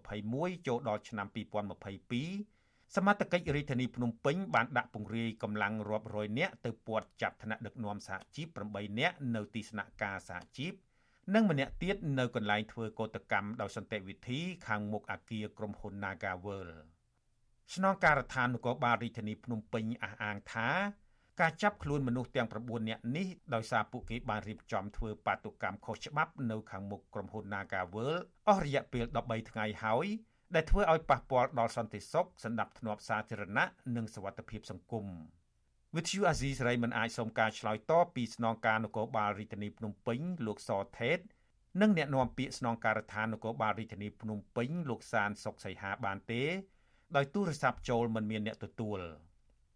[0.08, 2.53] 2021ចូលដល់ឆ្នាំ2022
[2.96, 10.74] សមត្ថកិច្ចរាជធានីភ្នំពេញបានដាក់ពង្រាយកម្លាំងរាប់រយនាក់ទៅពាត់ចាប់ថ្នាក់ដឹកនាំសហជីព8នាក់នៅទីស្នាក់ការសហជីព
[11.34, 16.86] និងម្នាក់ទៀតនៅកន្លែងធ្វើកោតកម្មដោយសន្តិវិធីខាងមុខអគារក្រុមហ៊ុន Nagaworld
[17.74, 20.70] ស្នងការដ្ឋាននគរបាលរាជធានីភ្នំពេញអះអាងថា
[21.42, 30.08] ការចាប់ខ្លួនមនុស្សទាំង9នាក់នេះដោយសារពួកគេបានរៀបចំធ្វើបាតុកម្មខុសច្បាប់នៅខាងមុខក្រុមហ៊ុន Nagaworld អស់រយៈពេល13ថ្ងៃហើយ
[30.55, 33.65] ដែលធ្វើឲ្យប៉ះពាល់ដល់សន្តិសុខសណ្ដាប់ធ្នាប់សាធារណៈ
[33.97, 35.07] និងសวัสดิភាពសង្គម
[35.97, 41.19] វិទ្យុអាស៊ីសេរីមិនអាចសូមការឆ្លើយតបពីស្នងការនគរបាលរាជធានីភ្នំពេញលោកសថេត
[41.81, 46.43] និងអ្នកនាំពាក្យស្នងការដ្ឋាននគរបាលរាជធានីភ្នំពេញលោកសានសុកសីហាបានទេ
[47.17, 48.99] ដោយទូរស័ព្ទចូលមិនមានអ្នកទទួល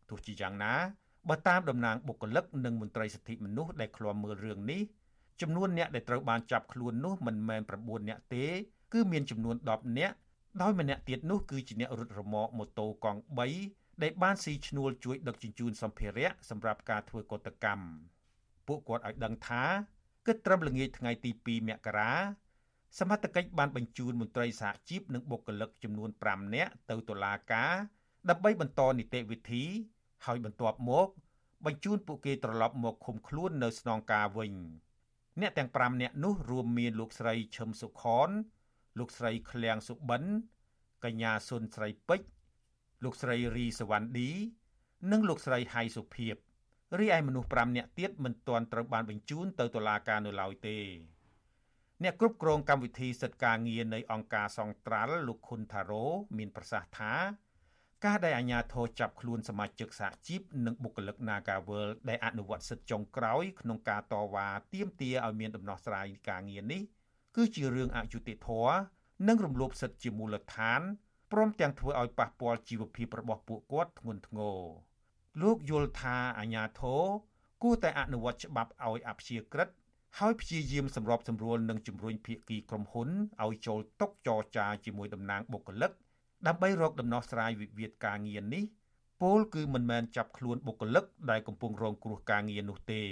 [0.09, 0.75] ទោះជាយ៉ាងណា
[1.29, 4.83] បើតាមតំណាងបុគ្គលិកនិងមន្ត្រីសិទ្ធិមនុស្សដែលឃ្លាំមើលរឿងនេះ
[5.41, 8.45] ចំនួនអ្នកដែលត្រូវបានចាប់ខ្លួននោះមិនមែន9អ្នកទេ
[8.93, 10.13] គឺមានចំនួន10អ្នក
[10.62, 13.20] ដោយម្នាក់ទៀតនោះគឺជាអ្នករត់រមាក់ម៉ូតូកង់
[13.62, 17.86] 3ដែលបានស៊ីឈ្នួលជួយដឹកជញ្ជូនសម្ភារៈសម្រាប់ការធ្វើកតកម្ម
[18.68, 19.64] ពួកគាត់ឲ្យដឹងថា
[20.28, 22.14] គិតត្រឹមល្ងាចថ្ងៃទី2មករា
[23.00, 27.74] សមត្ថកិច្ចបានបញ្ជូនមន្ត្រីសហជីពនិងបុគ្គលិកចំនួន5នាក់ទៅតុលាការ
[28.30, 29.64] ដើម្បីបន្តនីតិវិធី
[30.26, 31.08] ហើយបន្ទាប់មក
[31.66, 34.54] បញ្ជូនពួកគេត្រឡប់មកឃុំខ្លួននៅស្នងការវិញ
[35.42, 38.30] អ្នកទាំង5នាក់នោះរួមមានលោកស្រីឈឹមសុខន
[39.00, 40.24] លោកស្រីឃ្លាំងសុបិន
[41.04, 42.28] កញ្ញាសុនស្រីពេជ្រ
[43.04, 44.30] លោកស្រីរីសវណ្ណឌី
[45.12, 46.36] និងលោកស្រីហៃសុភីប
[47.00, 50.78] រីឯមនុស្ស5នាក់ទៀតមិនទាន់ត្រូវបានបញ្ជូនទៅតុលាការនៅឡើយទេ
[52.04, 56.06] អ្នកគ្រប់គ្រងកម្មវិធីសិទ្ធិការងារនៃអង្គការសង្ត្រាល់លោកខុនថារ៉ូ
[56.38, 57.14] មានប្រសាសន៍ថា
[58.06, 66.82] ការដែលអាជ្ញាធរចាប់ខ្លួនសមាជិកសហជីពនិងបុគ្គលិក Nagawal ដែលអនុវត្តសិទ្ធិចុងក្រោយក្នុងការតវ៉ាទាមទារឲ្យមានដំណោះស្រាយការងារនេះ
[67.38, 68.78] គឺជារឿងអយុត្តិធម៌
[69.28, 70.82] និងរំលោភសិទ្ធិជាមូលដ្ឋាន
[71.32, 74.60] ព្រមទាំងធ្វើឲ្យប៉ះពាល់ជីវភាពរបស់ពួកគាត់ធ្ងន់ធ្ងរ
[75.42, 77.04] លោកយល់ថាអាញាធរ
[77.64, 79.70] គួរតែអនុវត្តច្បាប់ឲ្យអព្យាក្រឹត
[80.20, 83.10] ហើយព្យាយាមសម្របសម្រួលនិងជំរុញភាគីក្រុមហ៊ុន
[83.44, 85.92] ឲ្យចូលតុចរចាជាមួយតំណាងបុគ្គលិក
[86.48, 88.64] ដើម្បីរកដំណោះស្រាយវិវាទការងារនេះ
[89.22, 93.04] ពលគឺមិនមែនចាប់ខ្លួនបុគ្គលិកដែលកំពុងរងគ្រោះការងារនោះទេ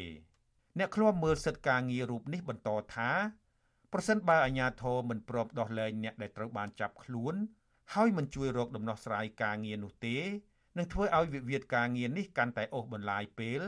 [0.77, 3.09] អ្នកឃ្លាំមើលសិទ្ធិការងាររូបនេះបន្តថា
[3.93, 7.36] ប្រសិនបើអាជ្ញាធរមិនព្រមដោះលែងអ្នកដែលត្រូវបានចាប់ខ្លួន
[7.93, 10.17] ហើយមិនជួយរកដំណោះស្រាយការងារនោះទេ
[10.78, 13.62] នឹងធ្វើឲ្យវិវាទការងារនេះកាន់តែអូសបន្លាយពេល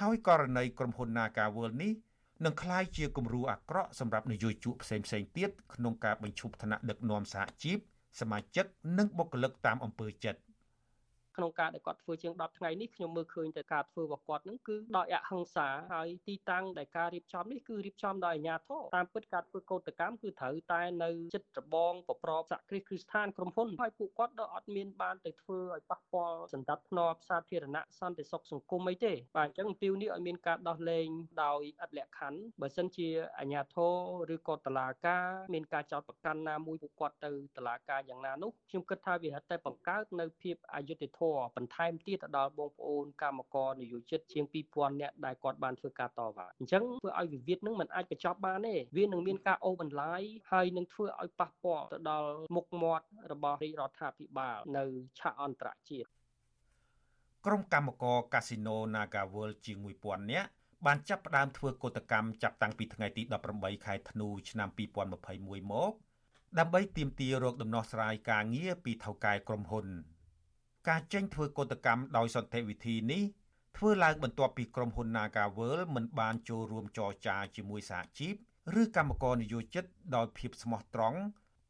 [0.00, 1.92] ហើយករណីក្រុមហ៊ុន Nagawal នេះ
[2.44, 7.78] នឹងក្លាយជាគំរូអាក្រក់សម្រាប់នយោជកផ្សេងៗទៀតក្នុងការបញ្ឈប់ឋានៈដឹកនាំសហជីព
[8.20, 8.66] សមាជិក
[8.98, 10.40] និងបុគ្គលិកតាមអំពើចិត្ត
[11.36, 31.08] ក្នុងការដែលគាត់ធ្វើជាង10ថ្ងៃនេះខ្ញុំមើលឃើញតែការធ្វើរបស់គាត់នឹងគឺដោយអហិង្សាហើយទីតាំងដែលការរៀបចំនេះគឺរៀបចំដោយអាជ្ញាធរតាមពិតការធ្វើកោតកម្មគឺត្រូវតែនៅចិត្តរបងប្រប្របសហគ្រាសគ្រឹះស្ថានក្រុមហ៊ុនហើយពួកគាត់ដល់អត់មានបានទៅធ្វើឲ្យប៉ះពាល់សន្តិភាពសាធារណៈសន្តិសុខសង្គមអីទេបាទអញ្ចឹងអំពីវនេះឲ្យមានការដោះលែង
[31.44, 33.76] ដោយឥតលក្ខខណ្ឌបើសិនជាអាជ្ញាធ
[34.28, 41.21] រឬក៏តឡាការមានការចោទប្រកាន់ណាមួយពួកគាត់ទៅតឡាការយ៉ាងណានោះខ្ញុំគិតថាវាហិតតែបង្កើតនៅភាពអយុត្តិធម៌
[41.56, 54.84] បន្ថែមទៀតទៅដល់បងប្អូនកម្មករនយោជិតជាង2000នាក់ដែលគាត់បានធ្វើការតវ៉ាអញ្ចឹងធ្វើឲ្យវិវាទនឹងមិនអាចបញ្ចប់បានទេវានឹងមានការអូសបន្លាយហើយនឹងធ្វើឲ្យប៉ះពាល់ទៅដល់មុខមាត់របស់រាជរដ្ឋាភិបាលនៅ
[55.18, 56.08] ឆាកអន្តរជាតិ
[57.46, 60.48] ក្រុមកម្មករកាស៊ីណូ Naga World ជាង1000នាក់
[60.86, 63.22] បានចាប់ផ្ដើមធ្វើកោតកម្មចាប់តាំងពីថ្ងៃទី
[63.54, 64.68] 18ខែធ្នូឆ្នាំ
[65.20, 65.92] 2021មក
[66.58, 69.86] ដើម្បីទាមទាររកដំណោះស្រាយការងារពីថៅកែក្រុមហ៊ុន
[70.88, 73.22] ការចេញធ្វើកោតកម្មដោយសន្តិវិធីនេះ
[73.76, 78.34] ធ្វើឡើងបន្ទាប់ពីក្រុមហ៊ុន Nagavel មិនបានចូលរួមចរចាជាមួយសហជីព
[78.80, 79.84] ឬកម្មករនយោជិត
[80.16, 81.20] ដោយភាពស្មោះត្រង់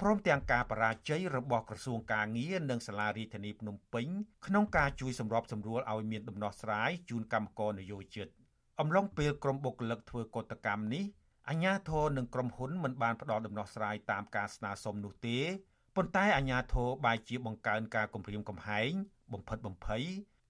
[0.00, 4.06] ព្រមទាំងការបរាជ័យរបស់ក្រសួងការងារនិងសាលារដ្ឋាភិបាលភ្នំពេញ
[4.46, 8.28] ក្នុងការជួយសម្របសម្រួលឲ្យមានដំណោះស្រាយជូនកម្មករនយោជិត
[8.80, 11.04] អំឡុងពេលក្រុមបុគ្គលិកធ្វើកោតកម្មនេះ
[11.48, 15.38] អាជ្ញាធរនិងក្រុមហ៊ុនមិនបានផ្ដល់ដំណោះស្រាយតាមការស្នើសុំនោះទេ
[15.96, 18.90] ប៉ុន្តែអាជ្ញាធរបែរជាបង្កើនការគំរាមកំហែង
[19.32, 20.04] បំផិតបំភ័យ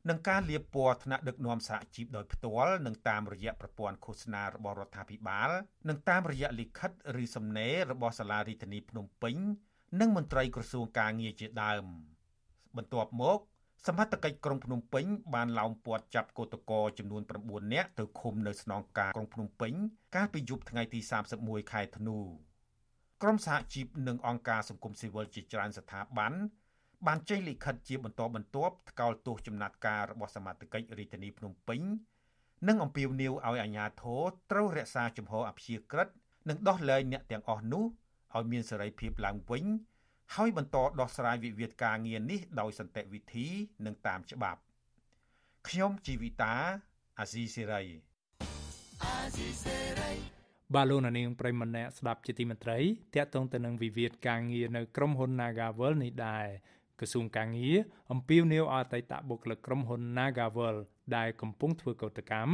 [0.09, 5.51] និងការលាបពណ៌ថ្នាក់ដឹកនាំសហជីពដោយផ្ទាល់និងតាមរយៈប្រព័ន្ធឃោសនារបស់រដ្ឋាភិបាល
[5.89, 6.91] និងតាមរយៈលិខិត
[7.23, 9.37] ឬសំណេររបស់សាលារដ្ឋាភិបាលភ្នំពេញ
[10.01, 11.85] និងមន្ត្រីក្រសួងការងារជាដើម
[12.77, 13.39] បន្ទាប់មក
[13.87, 19.73] សមត្ថកិច្ចក្រុងភ្នំពេញបានឡោមព័ទ្ធចាប់កោតក្រចំនួន9នាក់ទៅឃុំនៅស្នងការក្រុងភ្នំពេញ
[20.15, 21.01] កាលពីយប់ថ្ងៃទី
[21.37, 22.19] 31ខែធ្នូ
[23.23, 26.33] ក្រមសហជីពនិងអង្គការសង្គមស៊ីវិលជាច្រើនស្ថាប័ន
[27.07, 31.81] បានចេញលិខិតជាបន្តបន្ទាប់ថ្កោលទោសចំណាត់ការរបស់សមាជិករាជធានីភ្នំពេញ
[32.69, 36.09] និងអំពាវនាវឲ្យអាជ្ញាធរត្រូវរក្សាជំហរអព្យាក្រឹត
[36.49, 37.85] និងដោះលែងអ្នកទាំងអស់នោះ
[38.37, 39.65] ឲ្យមានសេរីភាពឡើងវិញ
[40.35, 43.47] ហើយបន្តដោះស្រាយវិវាទការងារនេះដោយសន្តិវិធី
[43.87, 44.61] និងតាមច្បាប់
[45.69, 46.55] ខ្ញុំជីវិតា
[47.19, 47.83] អាស៊ីសេរី
[49.05, 50.42] អាស៊ីសេរី
[50.75, 52.79] បាទលោកនាងប្រិមម្នាក់ស្ដាប់ជាទីមេត្រី
[53.15, 56.47] តាក់ទងទៅនឹងវិវាទការងារនៅក្រុមហ៊ុន Nagavel នេះដែរ
[57.01, 57.77] ក្រសួងការងារ
[58.13, 60.77] អំពាវនាវឲ្យអតីតបុគ្គលិកក្រុមហ៊ុន Nagavel
[61.17, 62.53] ដែលកំពុងធ្វើកោតកម្ម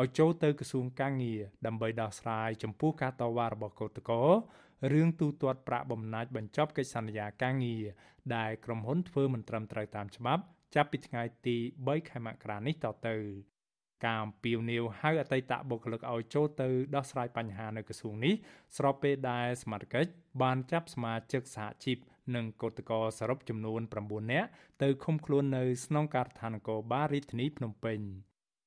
[0.00, 4.24] ឲ្យចូលទៅក្រសួងការងារដើម្បីដោះស្រាយចំពោះការតវ៉ារបស់កោតក្រ
[4.92, 7.84] រឿងទូទាត់ប្រាក់បំណាច់បញ្ចប់កិច្ចសន្យាការងារ
[8.36, 10.42] ដែលក្រុមហ៊ុនធ្វើមិនត្រឹមត្រូវតាមច្បាប់
[10.74, 13.16] ចាប់ពីថ្ងៃទី3ខែមករានេះតទៅ
[14.04, 18.34] ការអំពាវនាវហៅអតីតបុគ្គលិកឲ្យចូលទៅដោះស្រាយបញ្ហានៅក្រសួងនេះ
[18.76, 20.06] ស្របពេលដែលសមាជិក
[20.42, 21.98] បានចាប់សមាជិកសហជីព
[22.34, 24.48] និងកោតក្រសរុបចំនួន9នាក់
[24.82, 28.00] ទៅឃុំខ្លួននៅស្នងការដ្ឋាននគរបាលរាជធានីភ្នំពេញ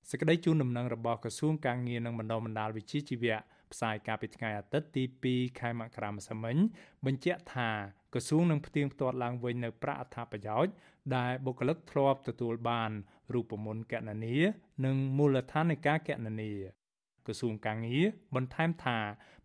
[0.09, 3.37] សេចក្តីជូនដំណឹងរបស់ក្រសួងការងារនិងបណ្ដុំបណ្ដាលវិជ្ជាជីវៈ
[3.71, 6.57] ផ្សាយកាលពីថ្ងៃអាទិត្យទី2ខែមករាម្សិលមិញ
[7.05, 7.69] បញ្ជាក់ថា
[8.13, 10.73] ក្រសួងនឹងផ្ទៀងផ្ទាត់ឡើងវិញនៅប្រាក់អត្ថប្រយោជន៍
[11.15, 12.91] ដែលបុគ្គលិកធ្លាប់ទទួលបាន
[13.33, 14.35] រូបមន្តកណនី
[14.85, 16.51] និងមូលដ្ឋាននៃការកណនី
[17.25, 18.03] ក្រសួងកាងារ
[18.35, 18.97] បន្ថែមថា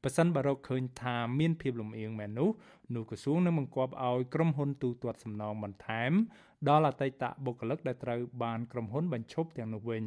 [0.03, 2.51] ប៉ះសិនបើរកឃើញថាមានភាពលំអៀងមែននោះ
[2.95, 6.13] នោះក្រសួងនឹងបង្គាប់ឲ្យក្រុមហ៊ុនទូទាត់សំណងបន្ថែម
[6.69, 10.05] ដល់អតីតបុគ្គលិកដែលត្រូវបានក្រុមហ៊ុនបញ្ឈប់ទាំងនោះវិញ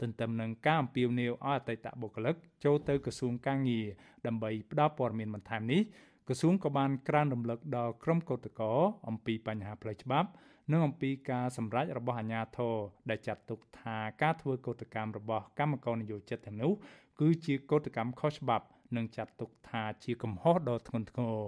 [0.00, 3.86] ទន្ទឹមនឹងការអំពាវនាវឲ្យអតីតបុគ្គលិកចូលទៅក្រសួងកាងារ
[4.26, 5.82] ដើម្បីផ្ដល់ព័ត៌មានបន្ថែមនេះ
[6.28, 8.76] ក្រសួងក៏បានក្រានរំលឹកដល់ក្រុមកោតក្រ
[9.08, 10.28] អំពីបញ្ហាផ្លូវច្បាប់
[10.70, 12.74] និងអំពីការសម្រេចរបស់អាជ្ញាធរ
[13.10, 16.72] ដែលចាត់ទុកថាការធ្វើកោតកម្មរបស់កម្មករនយោជិតទាំងនោះ
[17.20, 21.38] គឺជាកោតកម្មខុសច្បាប់និងចាត់ទុកថាជាកំហុសដ៏ធ្ងន់ធ្ងរ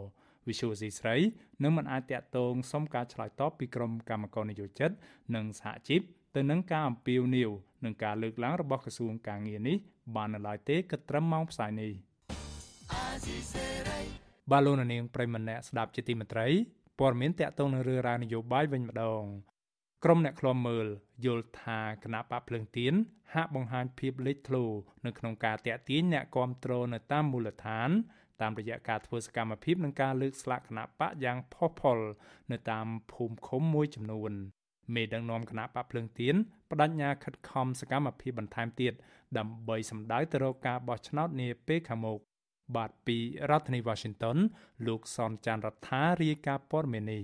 [0.49, 1.17] វិសុវស៊ីស្រី
[1.63, 4.91] នឹងមិនអាចតាក់ទងសុំការឆ្លើយតបពីក្រុមកម្មករនយោជិត
[5.35, 6.01] និងសហជីព
[6.37, 7.51] ទៅនឹងការអំពាវនាវ
[7.85, 9.77] និងការលើកឡើងរបស់ក្រសួងការងារនេះ
[10.17, 11.93] បាននៅឡើយទេគិតត្រឹមម៉ោងផ្សាយនេះ
[14.53, 16.49] បាឡូណានាងប្រិមម្នាក់ស្ដាប់ជាទីមេត្រី
[16.99, 19.23] ព័ត៌មានតកតងនឹងរឿងរ៉ាវនយោបាយវិញម្ដង
[20.05, 20.87] ក្រុមអ្នកឃ្លាំមើល
[21.25, 22.95] យល់ថាគណៈបកភ្លើងទៀន
[23.35, 24.65] ហាក់បង្ហាញភាពលេចធ្លោ
[25.07, 27.91] នៅក្នុងការតាក់ទាញអ្នកគាំទ្រនៅតាមមូលដ្ឋាន
[28.41, 31.99] តាមរយៈការធ្វើសកម្មភាពនិងការលើកស្លាកគណៈបកយ៉ាងផុសផុល
[32.53, 34.33] នៅតាមភូមិឃុំមួយចំនួន
[34.95, 36.35] មេដឹកនាំគណៈបកភ្លើងទៀន
[36.71, 38.93] បដិញ្ញាខិតខំសកម្មភាពបន្ថែមទៀត
[39.39, 42.21] ដើម្បីសម្ដៅទៅរកការបោះឆ្នោតនាពេលខាងមុខ
[42.75, 43.17] បាទពី
[43.51, 44.39] រដ្ឋធានី Washington
[44.87, 47.23] លោកសនចាន់រដ្ឋារាយការណ៍ព័ត៌មាននេះ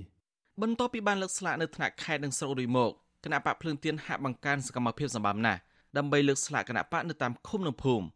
[0.63, 2.91] បន្ទាប់ពីបានលើកស្លាកនៅថ្នាក់ខេត្តនិងស្រុករួចមក
[3.25, 5.61] គណៈបកភ្លើងទៀនហាក់បង្កើនសកម្មភាពសម្បំណាស់
[5.97, 8.07] ដើម្បីលើកស្លាកគណៈបកនៅតាមឃុំនិងភូមិ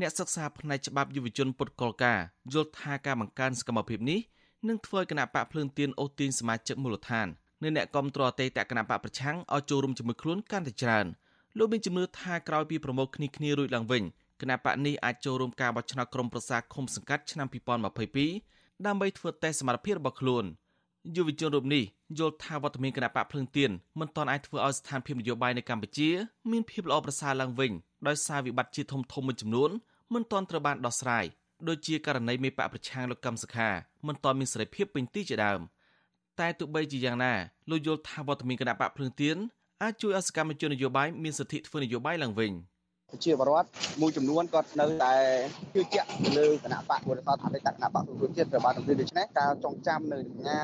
[0.00, 2.18] អ្នកសិក្សាផ្នែកច្បាប់យុវជនពុតកលការ
[2.52, 4.20] យល់ថាការបង្កើនសកម្មភាពនេះ
[4.68, 7.26] នឹងធ្វើឲ្យគណៈបកភ្លើងទៀនអូសទាញសមាជិកមូលដ្ឋាន
[7.62, 11.06] និងអ្នកគាំទ្រអតីតគណៈបកប្រឆាំងឲ្យចូលរួមជាមួយខ្លួនកាន់តែច្រើន
[11.58, 14.02] លោកមានជំនឿថាក្រោយពីប្រមូលគ្នាគ្នារួចឡើងវិញ
[14.44, 20.44] គណៈបកនេះអាចចូលរួមការបោះឆ្នោតក្រុមប្រឹក្សាឃុំសង្កាត់ឆ្នាំ2022ដើម្បីធ្វើតេស្តសមត្ថភាពរបស់ខ្លួន
[21.16, 21.84] យុវជនរូបនេះ
[22.18, 26.10] យល់ថាវត្តមានគណៈបកភ្លើងទៀនមិនទាន់អាចធ្វើឲ្យស្ថានភាពនយោបាយនៅកម្ពុជា
[26.50, 27.72] មានភាពល្អប្រសើរឡើងវិញ
[28.08, 29.70] ដោយសារវិបត្តិជាធំធំមួយចំនួន
[30.14, 31.24] មិនទាន់ត្រូវបានដោះស្រាយ
[31.68, 33.68] ដូចជាករណីមេបកប្រឆាំងលោកកឹមសុខា
[34.06, 35.60] មិនទាន់មានសេរីភាពពេញទីជាដើម
[36.40, 37.32] តែទោះបីជាយ៉ាងណា
[37.70, 39.36] លោកយល់ថាវត្តមានគណៈបកភ្លើងទៀន
[39.82, 42.52] អាចជួយឲ្យសកម្មជននយោបាយមានសិទ្ធិធ្វើនយោបាយឡើងវិញ។
[43.14, 43.68] ប្រជាពលរដ្ឋ
[44.00, 45.14] មួយចំនួនគាត់នៅតែ
[45.74, 50.60] ជឿជាក់លើគណៈបកពលរដ្ឋអតីតគណៈបកប្រជាជាតិត្រូវបានតម្រៀបដូច្នេះការចងចាំនៅសញ្ញា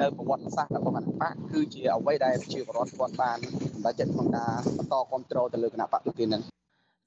[0.00, 3.38] នៅប្រវត្តិសាស្ត្ររបស់គណៈបកគឺជាអ្វីដែលប្រជាពលរដ្ឋគាត់បាន
[3.74, 6.40] សម្រេចចិត្តក្នុងការបន្តគ្រប់គ្រងទៅលើគណៈបកប្រជានេះ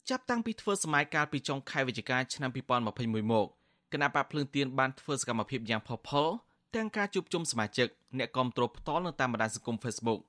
[0.09, 3.47] ចាប់តាំងពីធ្វើសម័យកាលពីចុងខែវិច្ឆិកាឆ្នាំ2021មក
[3.93, 6.27] គណៈបកភ្លើងទៀនបានធ្វើសកម្មភាពយ៉ាងផុសផុល
[6.75, 10.19] ទាំងការជួបជុំសមាជិកអ្នកគាំទ្រផ្ទាល់នៅតាមបណ្ដាញសង្គម Facebook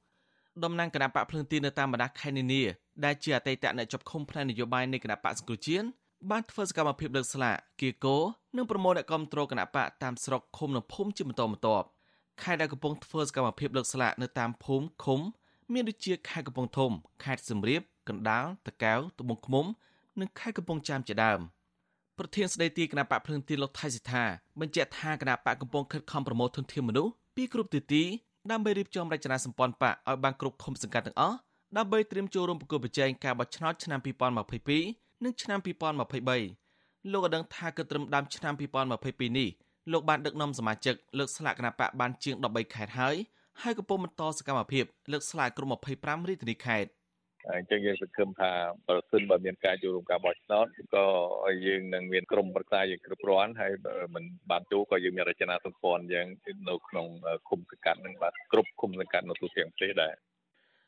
[0.65, 2.63] តំណាងគណៈបកភ្លើងទីនៅតាមបណ្ដាខេត្តនានា
[3.05, 5.87] ដែលជាអតីតអ្នកជាប់ឃុំផ្នែកនយោបាយនៃគណៈបកសង្គ្រោះជាតិ
[6.31, 8.17] បានធ្វើសកម្មភាពលើកស្លាកគៀកោ
[8.57, 11.87] និងប្រមូលអ្នកគាំទ្រគណៈបកតាមស្រុកឃុំនិងភូមិជាបន្តបន្ទាប់
[12.43, 15.21] ខេត្តដែលកំពុងធ្វើសកម្មភាពលើកស្លាកនៅតាមភូមិឃុំ
[15.73, 16.91] មានដូចជាខេត្តកំពង់ធំ
[17.25, 19.67] ខេត្តសៀមរាបកណ្ដាលតាកែវត្បូងឃ្មុំ
[20.21, 21.41] និងខេត្តកំពង់ចាមជាដើម
[22.19, 24.25] ប្រធានស្ដីទីគណៈបកភ្លើងទីលោកថៃសិដ្ឋា
[24.61, 28.05] បញ្ជាក់ថាគណៈបកកំពុងខិតខំប្រមូលធនធានមនុស្សពីគ្រប់ទិសទី
[28.51, 31.37] ដើម្បីរៀបចំរចនាសម្ព័ន្ធបកឲ្យបានគ្រប់ឃុំសង្កាត់ទាំងអស់
[31.77, 34.01] ដើម្បីត្រៀមចូលរួមប្រគល់ប្រជែងការបោះឆ្នោតឆ្នាំ
[34.63, 38.55] 2022និងឆ្នាំ2023លោកក៏ដឹងថាគិតត្រឹមដើមឆ្នាំ
[38.97, 39.49] 2022នេះ
[39.93, 43.17] លោកបានដឹកនាំសមាជិកលើកស្លាកគណៈបកបានជាង13ខេត្តហើយ
[43.63, 46.89] ហើយកំពុងបន្តសកម្មភាពលើកស្លាកក្រុម25រាជធានីខេត្ត
[47.47, 48.51] អញ្ចឹងយើងសង្ឃឹមថា
[48.89, 51.07] ប្រសិនបើមានការចូលរួមការបោះឆ្នោតក៏
[51.67, 53.73] យើងនឹងមានក្រុមប្រឹក្សាយើងគ្រប់គ្រាន់ហើយ
[54.15, 56.27] មិនបានចូលក៏យើងមានរចនាសម្ព័ន្ធយ៉ាង
[56.69, 57.07] នៅក្នុង
[57.49, 60.15] គុំសង្កាត់នឹងបាទគ្រប់គុំសង្កាត់នៅទូទាំងប្រទេសដែរ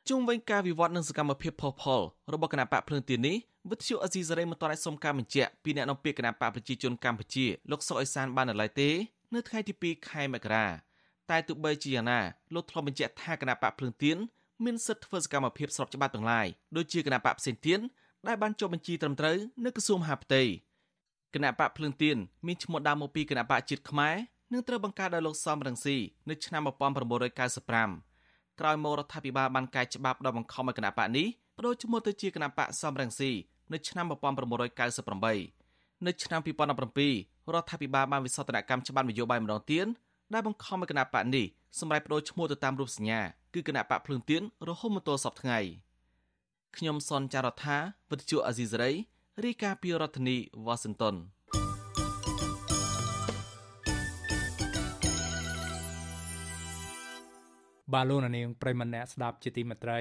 [0.09, 2.01] ជុំវិញការវិវត្តនិងសកម្មភាពផុសផុល
[2.35, 3.37] របស់គណៈបកភ្លើងទៀននេះ
[3.71, 8.91] វិទ្យុអេស៊ីសរ៉េមិនទាន់អាចសុំការបញ្ជាក់ពីអ្នកនាំពាក្យគណៈបកប្រជាជនកម្ពុជាលោកសុកអេសានបាននៅឡើយទេ
[9.35, 10.67] នៅថ្ងៃទី2ខែមករា
[11.31, 12.21] តែទោះបីជាយ៉ាងណា
[12.55, 14.17] លោកធ្លាប់បញ្ជាក់ថាគណៈបកភ្លើងទៀន
[14.65, 16.47] មានសិទ្ធិធ្វើសកម្មភាពស្របច្បាប់ទាំងឡាយ
[16.77, 17.81] ដូចជាគណៈបកផ្សេងទៀត
[18.27, 20.43] ដែលបានចុះបញ្ជីត្រឹមត្រូវនៅក្រសួងមហាផ្ទៃ
[21.35, 24.15] គណៈបកភ្លើងទៀនមានឈ្មោះដើមមកពីគណៈបកជាតិខ្មែរ
[24.53, 25.97] និងត្រូវបង្កើតដោយលោកសំរងស៊ី
[26.31, 33.31] នៅឆ្នាំ1995ក្រោយមករដ្ឋាភិបាលបានកែច្បាប់ដល់បង្ខំឲ្យគណៈបកនេះបដូរឈ្មោះទៅជាគណៈបកសំរងស៊ី
[33.73, 39.87] នៅឆ្នាំ1998នៅឆ្នាំ2017រដ្ឋាភិបាលបានវិសោធនកម្មច្បាប់នយោបាយម្ដងទៀត
[40.35, 41.47] ដែលបង្ខំឲ្យគណៈបកនេះ
[41.79, 43.21] សម្រេចបដូរឈ្មោះទៅតាមរូបសញ្ញា
[43.55, 45.59] គឺគណៈបកភ្លើងទៀនរហូតមកទល់សពថ្ងៃ
[46.77, 47.77] ខ្ញុំសនចាររថា
[48.11, 48.93] វិទ្យុអាស៊ីសេរី
[49.45, 50.37] រាយការណ៍ពីរដ្ឋធានី
[50.67, 51.17] វ៉ាស៊ីនតោន
[57.93, 60.01] បាឡូណានាងប្រិមម្នាក់ស្ដាប់ជាទីមេត្រី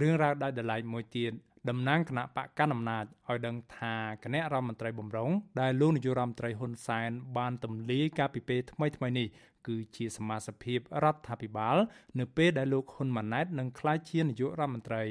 [0.00, 1.32] រឿងរ៉ាវដាច់ដライមួយទៀត
[1.68, 9.28] តំណាងគណៈបកកណ្ដាលអំណាចឲ្យដឹងថាគណៈរដ្ឋមន្ត្រីបំរុងដែលលោកនាយករដ្ឋមន្ត្រីហ៊ុនសែនបានទម្លាយកាលពីពេលថ្មីថ្មីនេះ
[9.66, 11.76] គឺជាសមាជិកភាពរដ្ឋាភិបាល
[12.18, 15.04] នៅពេលដែលលោកហ៊ុនម៉ាណែតនឹងក្លាយជានាយករដ្ឋមន្ត្រី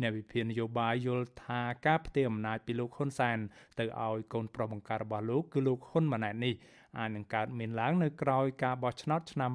[0.00, 3.38] អ្នកវិភាគនយោបាយយល់ថាការផ្ទេរអំណាចពីលោកហ៊ុនសែន
[3.78, 6.54] ទៅឲ្យកូនប្រុសបង្ការរបស់លោកគឺលោកហ៊ុនម៉ាណែតនេះ
[6.98, 9.50] អាចនឹងកើតមានឡើងនៅក្រោយការបោះឆ្នោតឆ្នាំ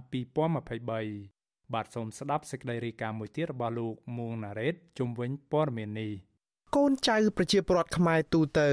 [0.63, 6.11] 2023បាទសូមស្ដាប់សេចក្តីរាយការណ៍មួយទៀតរបស់លោកមួងណារ៉េតជុំវិញព័ត៌មាននេះ
[6.75, 8.69] កូនចៅប្រជាពលរដ្ឋខ្មែរទូទៅ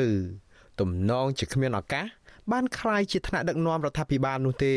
[0.80, 2.06] ទំនងជាគ្មានឱកាស
[2.51, 4.75] បានคล้ายជាថ្នាក់ដឹកនាំរដ្ឋាភិបាលនោះទេ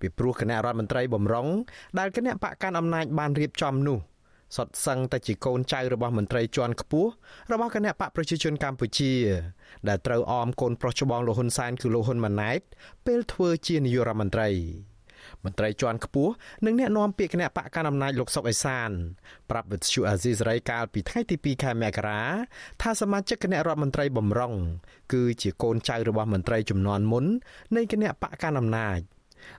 [0.00, 1.48] ពីព្រោះគណៈរដ្ឋមន្ត្រីបំរុង
[1.98, 3.98] ដែលគណៈបកកាន់អំណាចបានរៀបចំនោះ
[4.56, 7.10] សុទ្ធសឹងតែជាកូនចៅរបស់មន្ត្រីជាន់ខ្ពស់
[7.52, 9.12] របស់គណៈបកប្រជាជនកម្ពុជា
[9.88, 12.60] ដែលត្រូវអមកូនប្រុសច្បងលោកហ៊ុនសែនគឺលោកហ៊ុនម៉ាណែត
[13.06, 14.48] ពេលធ្វើជានាយករដ្ឋមន្ត្រី
[15.43, 16.33] មន្ត្រីជាន់ខ្ពស់
[16.65, 18.89] និងអ្នកនាំពាក្យគណៈបកកណ្ដាលអំណាចលោកសុកអេសាន
[19.49, 22.21] ប្រាប់វិទ្យុអាស៊ីសេរីកាលពីថ្ងៃទី2ខែមករា
[22.81, 24.53] ថាសមាជិកគណៈរដ្ឋមន្ត្រីបំរុង
[25.13, 27.25] គឺជាកូនចៅរបស់មន្ត្រីជំនាន់មុន
[27.75, 28.99] នៃគណៈបកកណ្ដាលអំណាច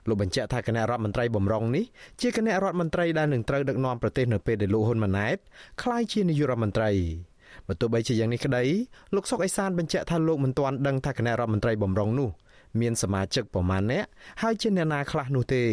[0.07, 1.85] លោកបញ្ជាក់ថាគណៈរដ្ឋមន្ត្រីបំរុងនេះ
[2.21, 5.37] ជាគណៈរដ្ឋមន្ត្រីដែលនឹងត្រូវដឹកនាំប្រទេសនៅពេលដែលលោកហ៊ុនម៉ាណែត
[5.81, 6.91] ក្លាយជានាយករដ្ឋមន្ត្រី
[7.67, 8.63] បើទោះបីជាយ៉ាងនេះក្តី
[9.15, 12.29] លោកសុកអេសានបញ្ជាក់ថាលោកមិនទាន់ដឹងថាគណៈរដ្ឋមន្ត្រីបំរុងនោះ
[12.81, 14.05] មានសមាជិកប្រមាណអ្នក
[14.41, 15.63] ហើយជាអ្នកណាខ្លះនោះទេ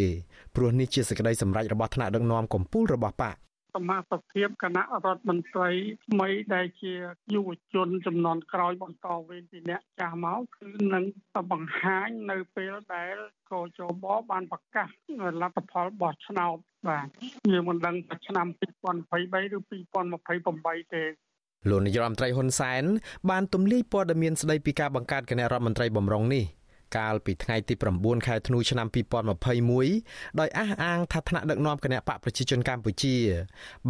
[0.56, 3.36] ព្រោះនេះជាសេចក្តីសម្រេចរបស់ថ្នាក់ដឹកនាំកម្ពុជារបស់បក
[3.74, 5.70] សមាជិកភាពគណៈរដ្ឋមន្ត្រី
[6.06, 6.92] ថ្មីដែលជា
[7.34, 11.04] យុវជនចំនួនក្រោយបន្តវេនពីអ្នកចាស់មកគឺនឹង
[11.52, 13.14] បង្ហាញនៅពេលដែល
[13.52, 14.88] កោជបបានប្រកាស
[15.42, 16.56] លទ្ធផលបោះឆ្នោត
[16.88, 17.06] បាទ
[17.52, 18.46] យើងមិនដឹងថាឆ្នាំ
[19.02, 21.04] 2023ឬ2028ទេ
[21.70, 22.84] លោកនាយរដ្ឋមន្ត្រីហ៊ុនសែន
[23.30, 26.44] បានទម្លាយព័ត៌មានស្ដីពីការបង្កើតគណៈរដ្ឋមន្ត្រីបំរុងនេះ
[26.96, 28.86] កាលពីថ្ងៃទី9ខែធ្នូឆ្នាំ
[29.62, 33.16] 2021ដោយអះអាងថាថ្នាក់ដឹកនាំគណៈបកប្រជាជនកម្ពុជា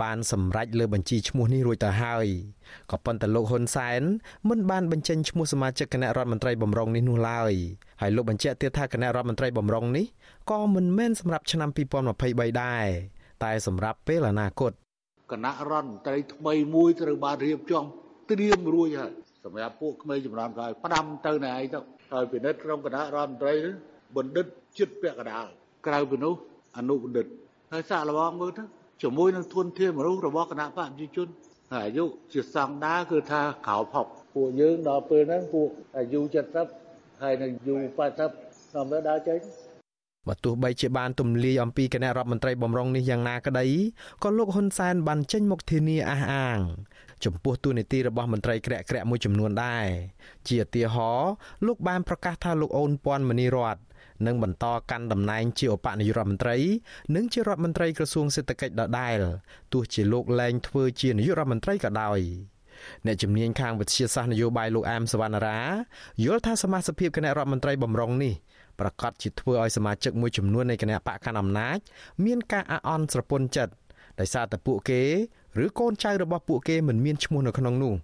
[0.02, 2.26] បានសម្រេចលើបញ្ជីឈ្មោះនេះរួចទៅហើយ
[2.90, 4.02] ក៏ប៉ុន្តែលោកហ៊ុនសែន
[4.48, 7.52] មិនបានបញ្ចេញឈ្មោះសមាជិកគណៈរដ្ឋមន្ត្រីបំរុងនេះនោះឡើយ
[8.00, 10.06] ហើយលោកបញ្ជាក់ទៀតថាគណៈរដ្ឋមន្ត្រីបំរុងនេះ
[10.50, 11.70] ក៏មិនមែនសម្រាប់ឆ្នាំ
[12.14, 12.86] 2023ដែរ
[13.44, 14.72] តែសម្រាប់ពេលអនាគត
[15.32, 17.84] គណៈរដ្ឋមន្ត្រីថ្មីមួយត្រូវបានរៀបចំ
[18.30, 19.12] ត្រៀមរួចហើយ
[19.44, 21.78] សម្រាប់ពួកក្មេងចំនួនក្រោយផ្ដាំទៅណែឯងទៅ
[22.14, 23.54] ហើយពិនិត្យក្នុងគណៈរដ្ឋមន្ត្រី
[24.16, 24.46] បណ្ឌិត
[24.78, 25.46] ចិត្តពាក់កណ្ដាល
[25.86, 26.34] ក្រៅពីនោះ
[26.76, 27.26] អនុបណ្ឌិត
[27.72, 28.62] ហើយសាកល្បងមើលទៅ
[29.02, 31.28] ជាមួយនឹងធនធានមនុស្សរបស់គណៈបកប្រជាជន
[31.72, 36.20] ហើយអាយុជាស្តង់ដារគឺថាក្រៅផុកពួកយើងដល់ពេលហ្នឹងពួកអាយុ
[36.70, 39.38] 70ហើយនឹងអាយុ80តាមទៅដើរចេញ
[40.28, 43.66] បើទោះបីជាបានទម្លាយអំពីគណៈរដ្ឋមន្ត្រីបំរុងនេះយ៉ាងណាក្តី
[44.22, 46.58] ក៏លោកហ៊ុនសែនបានចេញមុខធានាអះអាង
[47.24, 49.86] ចំពោះទូនីតិរបស់មន្ត្រីក្រាក់ក្រាក់មួយចំនួនដែរ
[50.48, 51.30] ជាឧទាហរណ៍
[51.66, 53.76] លោកបានប្រកាសថាលោកអូនពាន់មនីរត
[54.26, 56.56] នឹងបន្តកាន់តំណែងជាឧបនាយករដ្ឋមន្ត្រី
[57.14, 59.18] និងជារដ្ឋមន្ត្រីក្រសួងសេដ្ឋកិច្ចដដែល
[59.72, 62.20] ទោះជាលោកលែងធ្វើជានាយករដ្ឋមន្ត្រីក៏ដោយ
[63.06, 65.60] អ្នកជំនាញខាងវិទ្យាសាស្ត្រនយោបាយលោកអែមសវណ្ណារា
[66.24, 68.34] យល់ថាសមាជិកភាពគណៈរដ្ឋមន្ត្រីបំរុងនេះ
[68.80, 71.78] ប្រកាសជាធ្វើឲ្យសមាជិកមួយចំនួននៃគណៈបកកណ្ដាលអំណាច
[72.24, 73.72] មានការអអន់ស្រពន់ចិត្ត
[74.20, 75.02] ដោយសារតែពួកគេ
[75.62, 77.94] ឬកូនចៅរបស់ពួកគេមិនមានឈ្មោះនៅក្នុងនោះ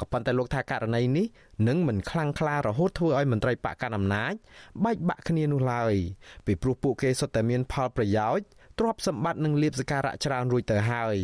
[0.00, 1.26] ក៏ប៉ុន្តែលោកថាករណីនេះ
[1.68, 4.34] នឹងមិនខ្លាំងក្លារហូតធ្វើឲ្យមន្ត្រីបកកណ្ដាលអំណាច
[4.84, 5.94] បែកបាក់គ្នានោះឡើយ
[6.46, 8.46] ពីព្រោះពួកគេសុទ្ធតែមានផលប្រយោជន៍
[8.78, 11.16] ទ្រព្យសម្បត្តិនិងលៀបសការៈច្រើនរួចទៅហើយ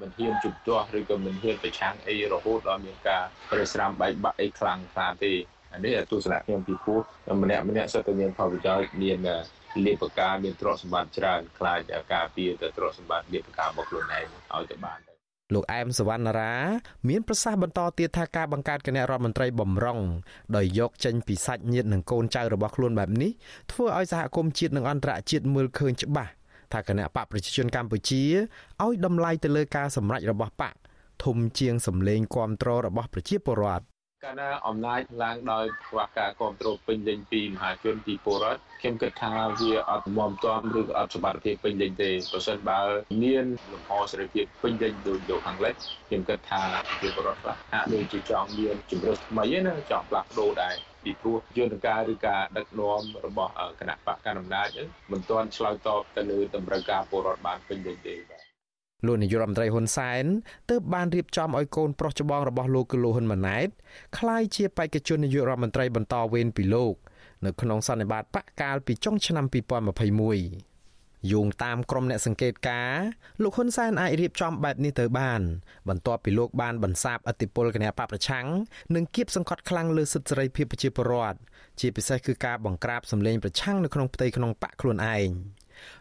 [0.00, 5.32] មិនហ៊ានជំទាស់ឬក៏មិនហ៊ានប្រឆាំងអីរហូតដល់មានការប្រេះស្រាំបែកបាក់អីខ្លាំងខ្លាទេ
[5.72, 7.00] អានេះទស្សនៈខ្ញុំពីព្រោះ
[7.42, 9.18] ម្នាក់ម្នាក់សុទ្ធតែមានផលប្រយោជន៍មាន
[9.86, 11.80] លៀបការមានទ្រព្យសម្បត្តិច្រើនខ្លាច
[12.12, 14.98] ការពារទៅទ្រព្យសម្បត្តិលៀបការរបស់ខ្លួនឯងឲ្យទៅបាន
[15.54, 16.54] លោកអែមសវណ្ណារា
[17.08, 20.00] មានប្រសាសន៍បន្តទៀតថាការបង្កើតគណៈរដ្ឋមន្ត្រីបំរុង
[20.56, 23.30] ដោយយកចេញពីសាច់ញាតិនិងកូនចៅរបស់ខ្លួនបែបនេះ
[23.72, 26.32] ធ្វើឲ្យសហគមន៍ជាតិនិងអន្តរជាតិមើលឃើញច្បាស់
[26.72, 28.22] ថាគណៈបកប្រជាជនកម្ពុជា
[28.84, 30.74] ឲ្យតម្លៃទៅលើការសម្រេចរបស់បក
[31.24, 33.84] ធំជាងសម្លេងគាំទ្ររបស់ប្រជាពលរដ្ឋ
[34.24, 42.80] កាលណាអំណាចឡើងដោយខ្វះការគ្រប់គ្រងពេញលេញពីមហាជនពីពលរដ្ឋខ្ញុំគិតថាវាអត់មមតំឬក៏អត់សមត្ថភាពពេញលេញទេប្រសិនបើ
[43.22, 45.74] មានលំហសេរីភាពពេញលេញដូចលោកខាងលិច
[46.08, 46.62] ខ្ញុំគិតថា
[47.00, 54.68] ជាពលរដ្ឋខ្លះហាក់ដូចជាចង់មានជំរឿនថ្មីឯណាចង់ផ្លាស់ប្ដូរដែរពីព្រោះយន្តការឬការដឹកនាំរបស់គណៈបកកណ្ដាលអំណាច
[55.12, 58.37] មិនទាន់ឆ្លើយតបទៅលើតម្រូវការពលរដ្ឋបានពេញលេញទេបាទ
[59.06, 60.24] លោកនាយករដ្ឋមន្ត្រីហ៊ុនសែន
[60.70, 63.68] ទើបបានរៀបចំឲ្យកូនប្រុសច្បងរបស់លោកគឺលោកហ៊ុនម៉ាណែត
[64.18, 66.94] ក្លាយជាបេក្ខជននាយករដ្ឋមន្ត្រីបន្តវេនពីលោក
[67.44, 72.94] នៅក្នុងសន្និបាតបកកាលពីចុងឆ្នាំ2021យោងតាមក្រុមអ្នកសង្កេតការ
[73.42, 75.40] លោកហ៊ុនសែនអាចរៀបចំបែបនេះទៅបាន
[75.88, 78.46] បន្ទាប់ពីលោកបានបន្សាបអធិបុលគណៈបកប្រឆាំង
[78.94, 81.38] និងគៀបសង្កត់ខ្លាំងលើសិទ្ធិសេរីភាពប្រជាពលរដ្ឋ
[81.80, 85.30] ជាពិសេសគឺការបង្ក្រាបសម្លេងប្រឆាំងនៅក្នុងផ្ទៃក្នុងបកខ្លួនឯង។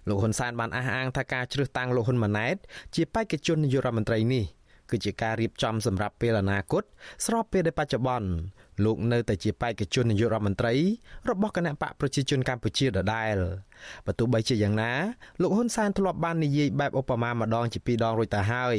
[0.08, 2.56] លោកហ៊ុនសែនបានអះអាងថាការជ្រើសតាំងលោកហ៊ុនម៉ាណែត
[2.96, 4.46] ជាបេក្ខជននាយករដ្ឋមន្ត្រីនេះ
[4.92, 6.84] គឺជាការរៀបចំសម្រាប់ពេលអនាគត
[7.26, 8.30] ស្របពេលដែលបច្ចុប្បន្ន
[8.86, 10.74] លោកនៅតែជាបេក្ខជននាយករដ្ឋមន្ត្រី
[11.30, 13.38] របស់គណៈបកប្រជាជនកម្ពុជាដដែល
[14.06, 14.92] បើទោះបីជាយ៉ាងណា
[15.42, 18.78] លោកហ៊ុនសែនធ្លាប់បាននិយាយបែបឧបមាម្ដងជាពីរដងរួចទៅហើយ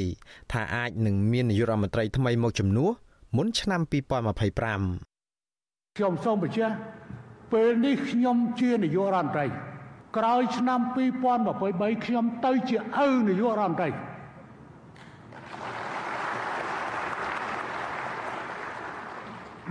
[0.52, 2.90] ថាអាចនឹងមាននាយករដ្ឋមន្ត្រីថ្មីមកជំនួស
[3.36, 6.74] មុនឆ្នាំ2025ខ្ញុំសូមបញ្ជាក់
[7.52, 9.46] ពេលនេះខ្ញុំជានាយករដ្ឋមន្ត្រី
[10.17, 10.79] ក្រោយឆ្នាំ
[11.41, 13.89] 2023ខ្ញុំទៅជាឪនាយករដ្ឋមន្ត្រី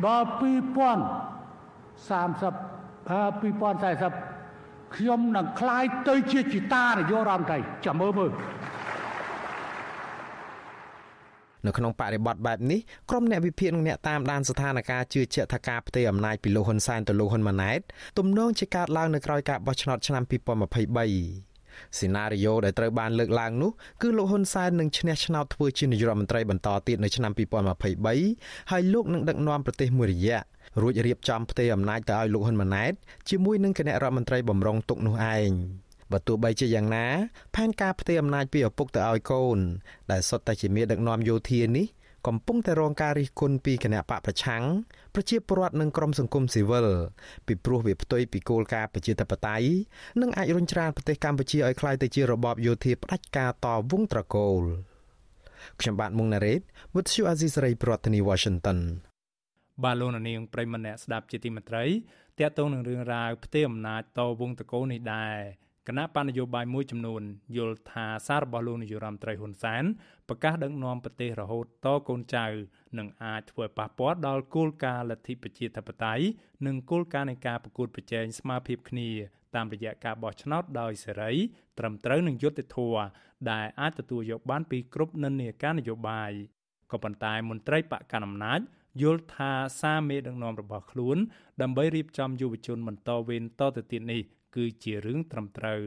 [0.06, 0.42] ដល់2030
[3.42, 8.30] 2040ខ្ញុំនឹងคล้ายទៅជាជីតានាយករដ្ឋមន្ត្រីចាំមើលមើល
[11.67, 17.79] នៅក្នុងបរិបទបែបនេះក្រុមអ្នកវិភាគនិងអ្នកតាមដានស្ថានភាពជឿជាក់ថាការផ្ទេរអំណាចពីលោកហ៊ុនសែនទៅលោកហ៊ុនម៉ាណែត
[18.17, 27.31] ទំនងជាកើតឡើងនៅក្រោយការបោះឆ្នោតឆ្នាំ2023សេណារីយ៉ូដែលត្រូវបានលើកឡើងនោះគឺលោកហ៊ុនសែននឹងឈ្នះឆ្នោតធ្វើជានាយករដ្ឋមន្ត្រីបន្តទៀតនៅឆ្នាំ
[27.97, 30.39] 2023ហើយលោកនឹងដឹកនាំប្រទេសមួយរយៈ
[30.81, 32.93] រួចរៀបចំផ្ទេរអំណាចទៅឲ្យលោកហ៊ុនម៉ាណែត
[33.29, 35.51] ជាមួយនឹងគណៈរដ្ឋមន្ត្រីបំរុងទុកនោះឯង
[36.11, 37.05] បើទោះបីជាយ៉ាងណា
[37.55, 39.57] ផែនការផ្ទេរអំណាចពីឪពុកទៅឲ្យកូន
[40.11, 41.87] ដែលសុទ្ធតែជាមេដឹកនាំយោធានេះ
[42.27, 44.63] កំពុងតែរងការរិះគន់ពីគណៈបកប្រឆាំង
[45.15, 46.87] ប្រជាពលរដ្ឋនិងក្រុមសង្គមស៊ីវិល
[47.47, 49.67] ពីព្រោះវាផ្ទុយពីគោលការណ៍ប្រជាធិបតេយ្យ
[50.21, 54.63] និងអាចរុញច្រានប្រទេសកម្ពុជាឲ្យក្លាយទៅជារបបយោធាផ្ដាច់ការតវងត្រកូល
[55.79, 56.61] ខ្ញុំបាទមុងណារ៉េត
[56.93, 58.79] With you Azizi Saray ប្រធានាទី Washington
[59.83, 61.85] បាទលោកនាងប្រិមម្នាក់ស្ដាប់ជាទីមេត្រី
[62.39, 65.37] តកតងនឹងរឿងរ៉ាវផ្ទេរអំណាចតវងតកូលនេះដែរ
[65.87, 67.21] គណៈបណ្ឌនយោបាយមួយចំនួន
[67.57, 69.83] យល់ថាសាររបស់លោកនាយរដ្ឋមន្ត្រីហ៊ុនសែន
[70.27, 72.45] ប្រកាសដឹកនាំប្រទេសរហូតតកូនចៅ
[72.97, 76.25] នឹងអាចធ្វើប៉ះពាល់ដល់គោលការណ៍លទ្ធិប្រជាធិបតេយ្យ
[76.65, 79.09] និងគោលការណ៍នៃការប្រកួតប្រជែងស្មារភាពគ្នា
[79.55, 81.31] តាមរយៈការបោះឆ្នោតដោយសេរី
[81.79, 83.03] ត្រឹមត្រូវនិងយុត្តិធម៌
[83.51, 86.31] ដែលអាចទទួលយកបានពីគ្រប់និន្នាការនយោបាយ
[86.91, 88.59] ក៏ប៉ុន្តែមន្ត្រីបកកណ្ដាលអំណាច
[89.01, 91.17] យល់ថាសារមេដឹកនាំរបស់ខ្លួន
[91.61, 94.23] ដើម្បីរៀបចំយុវជនបន្តវេនតទៅទៀតនេះ
[94.55, 95.81] គឺជារឿងត្រឹមត្រូវ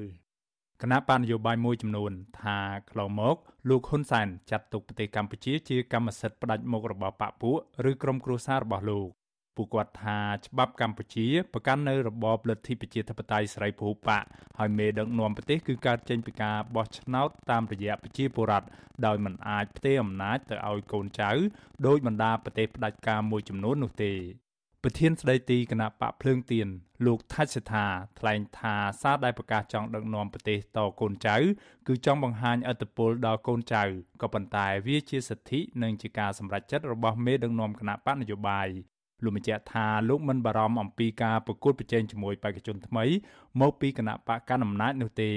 [0.83, 2.59] គណៈបញ្ញយោបាយមួយចំនួន ថា
[2.91, 3.37] ខ្លងមក
[3.69, 7.57] លោកហ៊ុនសែនចាត់ទុកប្រទេសកម្ពុជាជាកម្មសិទ្ធិផ្ដាច់មុខរបស់បកពួក
[7.91, 9.09] ឬក្រុមគ្រួសាររបស់លោក
[9.57, 14.25] ពួកគាត់ថាច្បាប់កម្ពុជាប្រកាន់នៅរបបលទ្ធិប្រជាធិបតេយ្យសេរីពហុបក
[14.59, 18.69] ហើយមេដឹកនាំប្រទេសគឺកើតចេញពីការបោះឆ្នោតតាមរយៈប្រជាពលរដ្ឋ
[19.07, 21.31] ដោយមិនអាចផ្ទេរអំណាចទៅឲ្យកូនចៅ
[21.87, 24.13] ដោយបណ្ដាប្រទេសផ្ដាច់ការមួយចំនួននោះទេ
[24.85, 26.69] ប្រធានស្ដីទីគណៈបកភ្លើងទៀន
[27.07, 27.87] លោកថាច់សថា
[28.19, 31.37] ថ្លែងថាសារដែលប្រកាសចង់ដឹកនាំប្រទេសតកូនចៅ
[31.87, 33.83] គឺចង់បង្ហាញអធិបុលដល់កូនចៅ
[34.23, 38.69] ក៏ប៉ុន្តែវាជាសិទ្ធិនិងជាការសម្រេចចិត្តរបស់មេដឹកនាំគណៈបកនយោបាយ
[39.23, 43.05] លោកបញ្ជាក់ថាលោកមិនបារម្ភអំពីការប្រកួតប្រជែងជាមួយបេក្ខជនថ្មី
[43.61, 45.31] មកពីគណៈបកកណ្ដាលអំណាចនោះទេ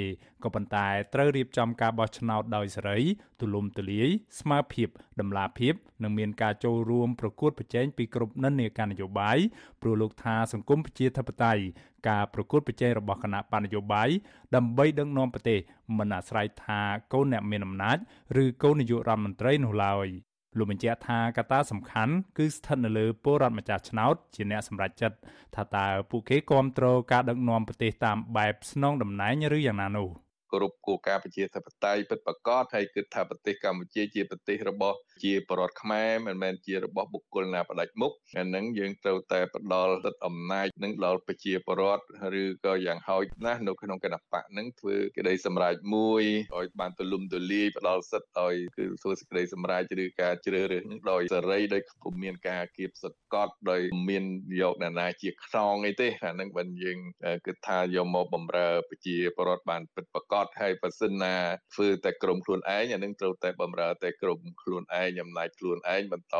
[0.43, 2.99] ក៏ប៉ុន្តែត្រូវរៀបចំការបោះឆ្នោតដោយសេរី
[3.39, 4.09] ទូលំទូលាយ
[4.39, 5.73] ស្មើភាពតម្លាភាព
[6.03, 9.37] និងមានការចូលរួមប្រកួតប្រជែងពីគ្រប់និន្នាការនយោបាយ
[9.81, 11.63] ព្រោះលោកថាសង្គមប្រជាធិបតេយ្យ
[12.09, 14.09] ការប្រកួតប្រជែងរបស់គណៈបណ្ឌនយោបាយ
[14.55, 15.59] ដើម្បីដឹកនាំប្រទេស
[15.97, 16.81] មិនអាស្រ័យថា
[17.13, 17.97] កូនអ្នកមានអំណាច
[18.43, 20.09] ឬកូននាយករដ្ឋមន្ត្រីនោះឡើយ។
[20.57, 25.17] លោកបញ្ជាក់ថាកត្តាសំខាន់គឺស្ថិតនៅលើពលរដ្ឋម្ចាស់ឆ្នោតជាអ្នកសម្រេចចិត្ត
[25.55, 30.09] ថាតើពួកគេគ្រប់គ្រងការដឹកនាំប្រទេសតាមបែបស្នងតំណែងឬយ៉ាងណានោះ។
[30.53, 42.03] គោរពគោលការណ៍ប្រជាធិបតេយ្យពិតប្រាកដហើយគិតថាប្រទេសកម្ពុជាជាប្រទេសរបស់ជាបរដ្ឋខ្មែរមិនមែនជារបស់បុគ្គលណាផ្ដាច់មុខអានឹងយើងត្រូវតែផ្ដល់សិទ្ធិអំណាចនឹងដល់ប្រជាបរដ្ឋ
[42.41, 46.23] ឬក៏យ៉ាងហោចណាស់នៅក្នុងគណៈបកនឹងធ្វើក្តីសម្រេចមួយ
[46.57, 54.23] ឲ្យបានទូលំទូលាយផ្ដល់សិទ្ធិឲ្យគឺធ្វើសេចក្តីសម្រេចឬការជ្រើសរើសនឹងដោយសេរីដោយពុំមានការគៀបសកត់ដោយមាន
[54.61, 56.97] យកអ្នកណាជាខ្នងអីទេអានឹងបើយើង
[57.45, 61.35] គិតថាយកមកបំរើប្រជាបរដ្ឋបានពិតប្រាកដត់ហើយបើសិនណា
[61.73, 66.37] ធ្វើតែក្រុមខ្លួនឯងអានឹងត្រូវតែបំរើតែក្រុមខ្លួនឯងអំណាចខ្លួនឯងបន្ត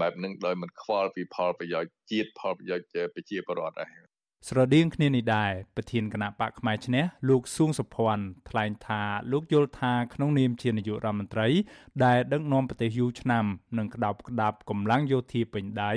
[0.00, 4.05] បែបនឹងដោយមិនខ្វល់ពីផលប្រយោជន៍ជាតិផលប្រយោជន៍ប្រជាពលរដ្ឋដែរ
[4.50, 11.48] ស្រដៀងគ្នានេះដែរប្រធានគណៈបកផ្នែកឈ្នះលោកសួងសុភ័ណ្ឌថ្លែងថាលោកយល់ថាក្នុងនាមជានាយករដ្ឋមន្ត្រី
[12.04, 13.44] ដែលដឹកនាំប្រទេសយូរឆ្នាំ
[13.78, 15.92] និងក្តោបក្តាប់កម្លាំងយោធាពេញដៃ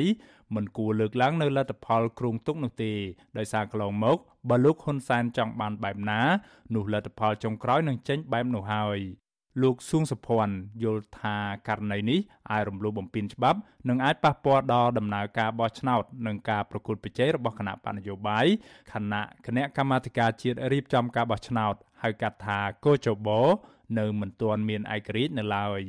[0.56, 2.94] មិនគួរលើកឡើងនៅលទ្ធផលគ្រោងទុកនោះទេ
[3.38, 4.18] ដោយសារកន្លងមក
[4.50, 6.22] បើលោកហ៊ុនសែនចង់បានបែបណា
[6.76, 9.00] នោះលទ្ធផលចុងក្រោយនឹងចេញបែបនោះហើយ
[9.62, 11.36] លោកសួងសុភ័ណ្ឌយល់ថា
[11.68, 12.20] ករណីនេះ
[12.52, 18.46] អាចរំលោភបំពានច្បាប់និងអាចប៉ះពាល់ដល់ដំណើរការបោះឆ្នោតនិងការប្រកួតប្រជែងរបស់គណៈបញ្ញយោបាយ
[18.94, 23.42] ខណៈគណៈកម្មាធិការជាតិរៀបចំការបោះឆ្នោតហៅកាត់ថាកោចបោ
[24.00, 25.82] នៅមិនទាន់មានឯករាជ្យនៅឡើយ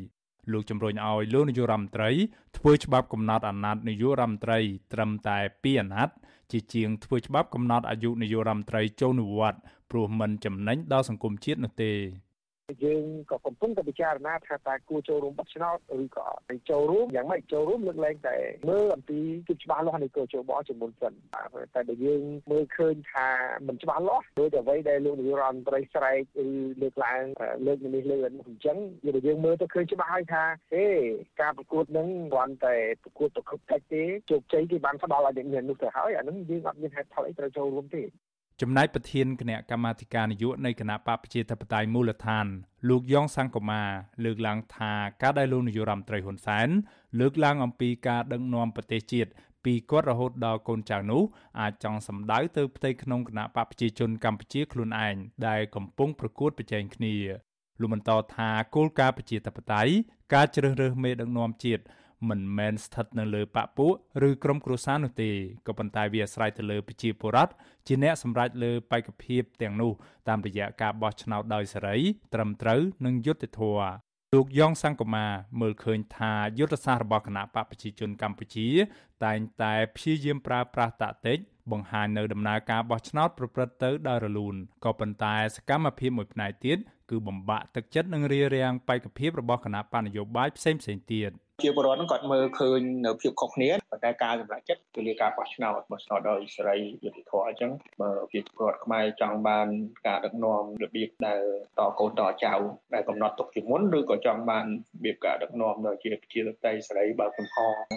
[0.53, 2.11] លោកជំរុញឲ្យលោកនាយករដ្ឋមន្ត្រី
[2.57, 4.59] ធ្វើច្បាប់កំណត់អាណត្តិនាយករដ្ឋមន្ត្រី
[4.93, 6.15] ត្រឹមតែ2អាណត្តិ
[6.53, 11.93] ជាជាងធ្វើច្បាប់កំណត់អាយុនាយករដ្ឋមន្ត្រីចូលនិវត្តន៍ព្រោះមិនចំណេញដល់សង្គមជាតិនោះទេ
[12.85, 18.37] យើងក៏កំពុងតែពិចារណាថាតើគួរចូលរួមបោះឆ្នោតឬក៏អត់ចូលរួមយ៉ាងម៉េចចូលរួមលើកលែងតែ
[18.69, 19.19] មើលអំពី
[19.49, 21.13] គិតច្បាស់លាស់នៃកោជបជាមុនសិន
[21.75, 23.29] តែបើយើងមើលឃើញថា
[23.69, 26.47] មិនច្បាស់លាស់ដោយតែអ្វីដែលលោកនាយករដ្ឋមន្ត្រីស្រែកឬ
[26.83, 27.23] លើកឡើង
[27.67, 30.43] លើកនេះលើកនោះអញ្ចឹងយើងយើងមើលទៅឃើញច្បាស់ហើយថា
[30.75, 30.87] ទេ
[31.41, 38.03] ការប្រកួតនឹងគ្រាន់តែប្រកួតប្រកបតិចទេជោគជ័យគេបានផ្ដល់ឲ្យអ្នកមាននោះទៅហើយអានឹងយើងអត់មានហេតុផលអីត្រូវចូលរួមទេ
[38.61, 42.47] ចំណែកប្រធានគណៈកម្មាធិការនយោបាយនៃគណៈបកប្រជាធិបតេយ្យមូលដ្ឋាន
[42.89, 43.83] លោកយ៉ងសង្គមា
[44.25, 44.93] លើកឡើងថា
[45.23, 46.69] ការដែលលោកនាយរដ្ឋមន្ត្រីហ៊ុនសែន
[47.21, 49.31] លើកឡើងអំពីការដឹកនាំប្រទេសជាតិ
[49.65, 51.23] ពីគាត់រហូតដល់កូនចៅនោះ
[51.61, 55.17] អាចចង់សម្ដៅទៅផ្ទៃក្នុងគណៈបកប្រជាជនកម្ពុជាខ្លួនឯង
[55.49, 57.15] ដែលកំពុងប្រកួតប្រជែងគ្នា
[57.81, 59.93] លោកបន្តថាគោលការណ៍ប្រជាធិបតេយ្យ
[60.35, 61.83] ការជ្រើសរើសមេដឹកនាំជាតិ
[62.29, 63.93] មិនមែនស្ថិតនៅលើបពពួក
[64.29, 65.31] ឬក្រុមគ្រួសារនោះទេ
[65.67, 67.53] ក៏ប៉ុន្តែវាអាស្រ័យទៅលើប្រជាពលរដ្ឋ
[67.87, 69.93] ជាអ្នកសម្រេចលើបេក្ខភាពទាំងនោះ
[70.29, 71.97] តាមរយៈការបោះឆ្នោតដោយសេរី
[72.35, 73.91] ត្រឹមត្រូវនិងយុត្តិធម៌
[74.35, 75.27] លោកយ៉ងសង្គមា
[75.61, 78.69] មើលឃើញថាយុទ្ធសាស្ត្ររបស់គណៈបកប្រជាជនកម្ពុជា
[79.25, 81.39] តែងតែព្យាយាមប្រើប្រាស់តាក់ទិច
[81.73, 84.55] បង្ហាញនៅដំណើរការបោះឆ្នោតប្រព្រឹត្តទៅដោយរលូន
[84.85, 86.79] ក៏ប៉ុន្តែសកម្មភាពមួយផ្នែកទៀត
[87.11, 91.31] គឺបំបាក់ទឹកចិត្តនិងរារាំងបេក្ខភាពរបស់គណៈបកនយោបាយផ្សេងៗទៀត។
[91.63, 99.69] ជាពលរដ្ឋហ្នឹងគាត់មើលឃើញនៅភាពខុសគ្នាប៉ុន្តែការសម្រេចចិត្តគឺលាការបោះឆ្នោតបោះឆ្នោតដោយសេរីយុត្តិធម៌អញ្ចឹងបើប្រជាពលរដ្ឋខ្មែរចង់បាន
[100.07, 101.43] ការដឹកនាំរបៀបដែល
[101.79, 102.55] តកូនតចៅ
[102.95, 107.57] ដែលកំណត់ទុកជាមុនឬក៏ចង់បានរបៀបការដឹកនាំដែលជាប្រជាធិបតេយ្យសេរីបើកចំហ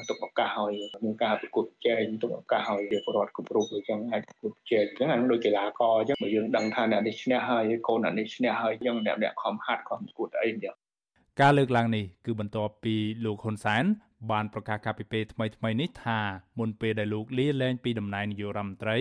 [0.10, 10.76] ទុកឱកាសឲ្យមានការប្រកួតប្រជែងទុកឱកាសឲ្យពលរដ្ឋគ្រប់រូបអញ្ចឹងអាចប្រកួតប្រជែងអញ្ចឹងអានោះដូចកីឡាករអញ្ចឹងបើយើងដឹងថាអ្នកនេះឈ្នះហើយកូនអ្នកនេះឈ្នះហើយអញ្ចឹងអ្នកអ្នកខំហាត់ខំប្រកួតអីអញ្ចឹង
[11.42, 13.84] ការលើកឡើងនេះគឺបន្ទាប់ពីលោកហ៊ុនសែន
[14.32, 16.20] បានប្រកាសកាលពីពេលថ្មីៗនេះថា
[16.60, 18.98] មុនពេលដែលលោកលាលែងពីតំណែងនាយករដ្ឋមន្ត្រី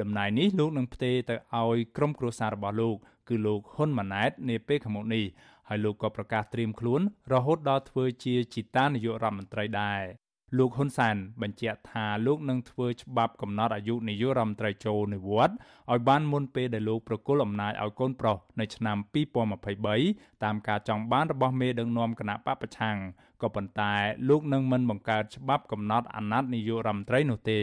[0.00, 2.96] តំណែងនេះលោកនឹងផ្ទេរទៅឲ្យក្រុមគ្រួសាររបស់លោក
[3.28, 5.24] គឺលោកហ៊ុនម៉ាណែតនាពេលខាងមុខនេះ
[5.68, 7.00] ហើយលោកក៏ប្រកាសត្រៀមខ្លួន
[7.32, 10.02] រហូតដល់ធ្វើជាជីតានាយករដ្ឋមន្ត្រីដែរ
[10.58, 15.56] លោកហ៊ុនសានបញ្ជាក់ថាលោកនឹងធ្វើច្បាប់កំណត់អាយុនាយករដ្ឋមន្ត្រីចូលនិវត្តន៍
[15.92, 18.96] ឲ្យបានមុនពេលដែលលោកប្រគល់អំណាចឲ្យកូនប្រុសនៅឆ្នាំ
[19.70, 22.96] 2023តាមការចង់បានរបស់មេដឹកនាំគណៈបពប្រឆាំង
[23.42, 23.94] ក៏ប៉ុន្តែ
[24.28, 27.60] លោកនឹងមិនបង្កើតច្បាប់កំណត់អាណត្តិនាយករដ្ឋមន្ត្រីនោះទេ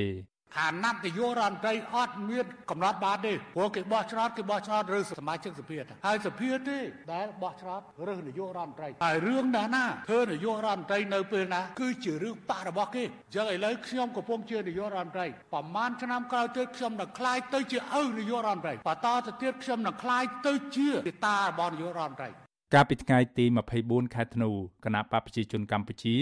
[0.60, 6.78] អាណត្តិនាយករដ្ឋមន្ត្រីអត់មានកំណត់បានទេព្រោះគេបោះឆ្នោតគេបោះឆ្នោតឬសមាជិកសភាហើយសភាទេ
[7.14, 20.90] ដែលបោះឆ្នោតរើសនាយករដ្ឋមន្ត្រីហើយរឿងណាណាធ្វើនាយករដ្ឋមន្ត្រីនៅពេលណាគឺជារឿងបករបស់គេអញ្ចឹងឥឡូវខ្ញុំកំពុងជានាយករដ្ឋមន្ត្រីប្រហែលឆ្នាំក្រោយទៀតខ្ញុំនឹងក្លាយទៅជាឪនាយករដ្ឋមន្ត្រីបន្តទៅទៀតខ្ញុំនឹងក្លាយទៅជា
[21.26, 22.30] តារបស់នាយករដ្ឋមន្ត្រី
[22.76, 23.46] កាលពីថ្ងៃទី
[23.80, 24.50] 24ខែធ្នូ
[24.86, 26.16] គណៈបកប្រជាជនកម្ពុជា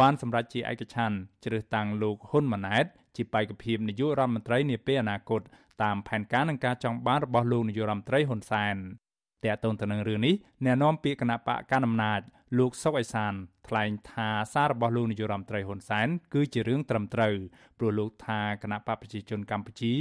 [0.00, 2.86] បានសម្រេចជាឯកច្ឆ័ន្ទជ្រើសតាំងលោកហ៊ុនម៉ាណែត
[3.18, 5.42] ជាបេក្ខភាពនាយករដ្ឋមន្ត្រីនាពេលអនាគត
[5.82, 8.76] តាមផែនការនិងការចង់បានរបស់លោកនាយករដ្ឋមន្ត្រីហ៊ុនសែន
[9.44, 12.20] តើតើតើនឹងរឿងនេះអ្នកនាំពាក្យគណៈបកកណ្ដាលអំណាច
[12.58, 13.32] លោកសុកអេសាន
[13.68, 17.34] ថ្លែងថាសាររបស់លោកនាយរដ្ឋមន្ត្រីហ៊ុនសែនគឺជារឿងត្រឹមត្រូវ
[17.78, 19.92] ព្រោះលោកថាគណៈបកប្រជាជនកម្ពុជា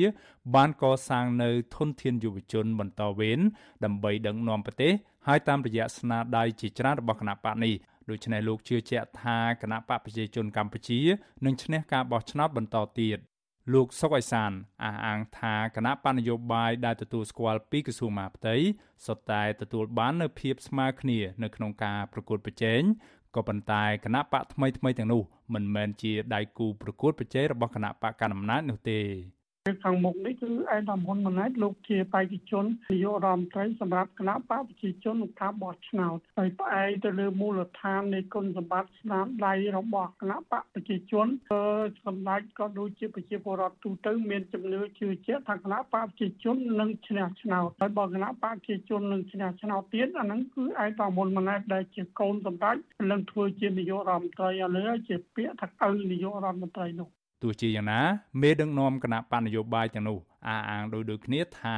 [0.56, 3.40] បានកសាងនៅធនធានយុវជនបន្តវេន
[3.84, 4.94] ដើម្បីដឹកនាំប្រទេស
[5.28, 7.74] ហើយតាមរយៈស្នាដៃជាច្រើនរបស់គណៈបកនេះ
[8.10, 11.00] ដូច្នេះលោកជឿជាក់ថាគណៈបកប្រជាជនកម្ពុជា
[11.46, 13.20] នឹងឈ្នះការបោះឆ្នោតបន្តទៀត
[13.74, 14.52] លោកសុកអេសាន
[14.84, 18.56] អះអាងថាគណៈបញ្ញយោបាយដែលទទួលស្គាល់ពីក្រសួងមហាផ្ទៃ
[19.06, 22.82] សុទ្ធតែទទួលបាននូវភាពស្មើគ្នានៅក្នុងការប្រកួតប្រជែង
[23.36, 25.22] ក៏ប៉ុន្តែគណៈបកថ្មីថ្មីទាំងនោះ
[25.54, 29.00] មិនមែនជាដៃគូប្រកួតប្រជែងរបស់គណៈបកកណ្ដាលអំណាចនោះទេ
[29.84, 41.28] ខាងមុខនេះគឺឯកឧត្តមហ៊ុនម៉ាណែតលោកជាបេក្ខជននាយករដ្ឋមន្ត្រីសម្រាប់គណៈបកប្រជាជនក្នុងការបោះឆ្នោតហើយផ្អែកទៅលើមូលដ្ឋាននៃគុណសម្បត្តិស្នាដៃរបស់គណៈបកប្រជាជន
[42.06, 52.76] សម្ដេចក៏ដូចជាប្រជាពលរដ្ឋទូទៅមានជំនឿជឿជាក់ថាគណៈបកប្រជាជននឹងឈ្នះឆ្នោតហើយបើគណៈបកប្រជាជននឹងឈ្នះឆ្នោតទៀតអាហ្នឹងគឺឯកឧត្តមហ៊ុនម៉ាណែតដែលជាកូនសម្ដេច
[53.12, 57.10] នឹងធ្វើជានាយករដ្ឋមន្ត្រីឥឡូវជាពាក្យថាឪនាយករដ្ឋមន្ត្រីនោះ
[57.42, 58.02] ទោះជាយ៉ាងណា
[58.42, 61.78] មេដឹកនាំគណៈបញ្ញយោបាយទាំងនោះអះអាងដោយដូចគ្នាថា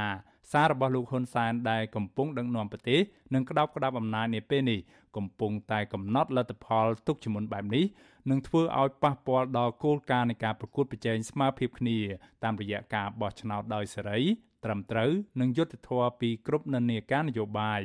[0.51, 2.99] សាររបស់លោកហ៊ុនសែនដែលកំពុងដឹកនាំប្រទេស
[3.33, 4.79] និងក្តោបក្តាប់អំណាចនាពេលនេះ
[5.17, 7.85] កំពុងតែកំណត់លទ្ធផលទុកជាមុនបែបនេះ
[8.29, 11.97] នឹងធ្វើឲ្យប៉ះពាល់ដល់គោលការណ៍នៃការប្រកួតប្រជែងស្មើភាពគ្នា
[12.43, 14.19] តាមរយៈការបោះឆ្នោតដោយសេរី
[14.63, 17.81] ត្រឹមត្រូវនិងយុត្តិធម៌ពីគ្រប់និន្នាការនយោបាយ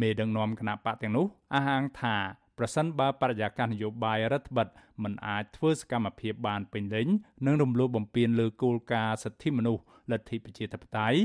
[0.00, 2.16] មេដឹកនាំគណៈបកទាំងនោះអះអាងថា
[2.58, 4.68] ប្រសិនបើបរិយាកាសនយោបាយរដ្ឋបិទ
[5.02, 7.08] មិនអាចធ្វើសកម្មភាពបានពេញលេញ
[7.46, 11.18] និងរំលោភបំពានលើគោលការណ៍សិទ្ធិមនុស្សលទ្ធិប្រជាធិបតេយ្យ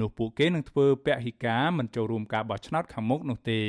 [0.00, 3.60] នោះពួកគេនឹងធ្វើពហិការមិនចូលរួមការបោះឆ្នោតខាងមុខនោះទេ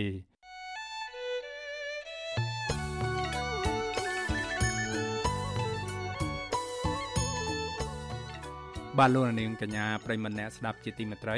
[8.98, 11.38] បាទលោកនាងកញ្ញាប្រិមម្នាក់ស្ដាប់ជាទីមេត្រី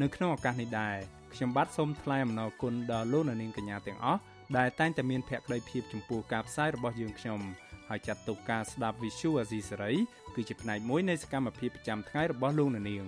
[0.00, 0.96] នៅក្នុងឱកាសនេះដែរ
[1.34, 4.20] ខ្ញុំបាទសូមថ្លែងអំណរគុណដល់លោកនាងកញ្ញាទាំងអស់
[4.56, 7.40] ដែលតែងតែមានភក្ដីភាពចំពោះការផ្សាយរបស់យើងខ្ញុំ
[7.88, 9.92] ហើយចាត់ទុកការស្ដាប់ Visual Asia សេរី
[10.34, 13.04] គឺជាផ្នែកមួយនៃសកម្មភាពប្រចាំថ្ងៃរបស់លោកអ្នកនាង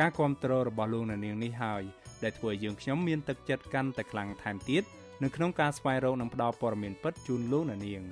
[0.00, 1.82] ការគ្រប់គ្រងរបស់លោកអ្នកនាងនេះហើយ
[2.22, 4.82] ដែលធ្វើឲ្យយើងខ្ញុំមានទឹកចិត្តកាន់តែខ្លាំងថែមទៀត
[5.22, 8.02] នៅក្នុងការស្វែងរកនិងផ្តល់ព័ត៌មានពិតជូនលោកអ្នកនាង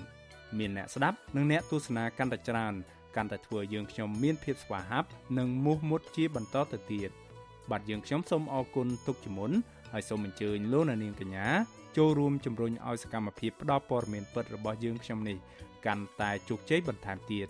[0.59, 2.75] មានអ្នកស្ដាប់និងអ្នកទស្សនាកាន់តែច្រើន
[3.17, 5.09] កាន់តែធ្វើឲ្យយើងខ្ញុំមានភាពស្វាហាប់
[5.39, 7.11] និងមោះមុតជាបន្តទៅទៀត
[7.71, 9.51] បាទយើងខ្ញុំសូមអរគុណទុកជាមុន
[9.93, 11.47] ហើយសូមអញ្ជើញលោកអ្នកនាងកញ្ញា
[11.97, 15.39] ចូលរួមជំរុញឲ្យសកម្មភាពផ្តល់ព័ត៌មានពិតរបស់យើងខ្ញុំនេះ
[15.87, 17.49] កាន់តែជោគជ័យបន្ថែមទៀត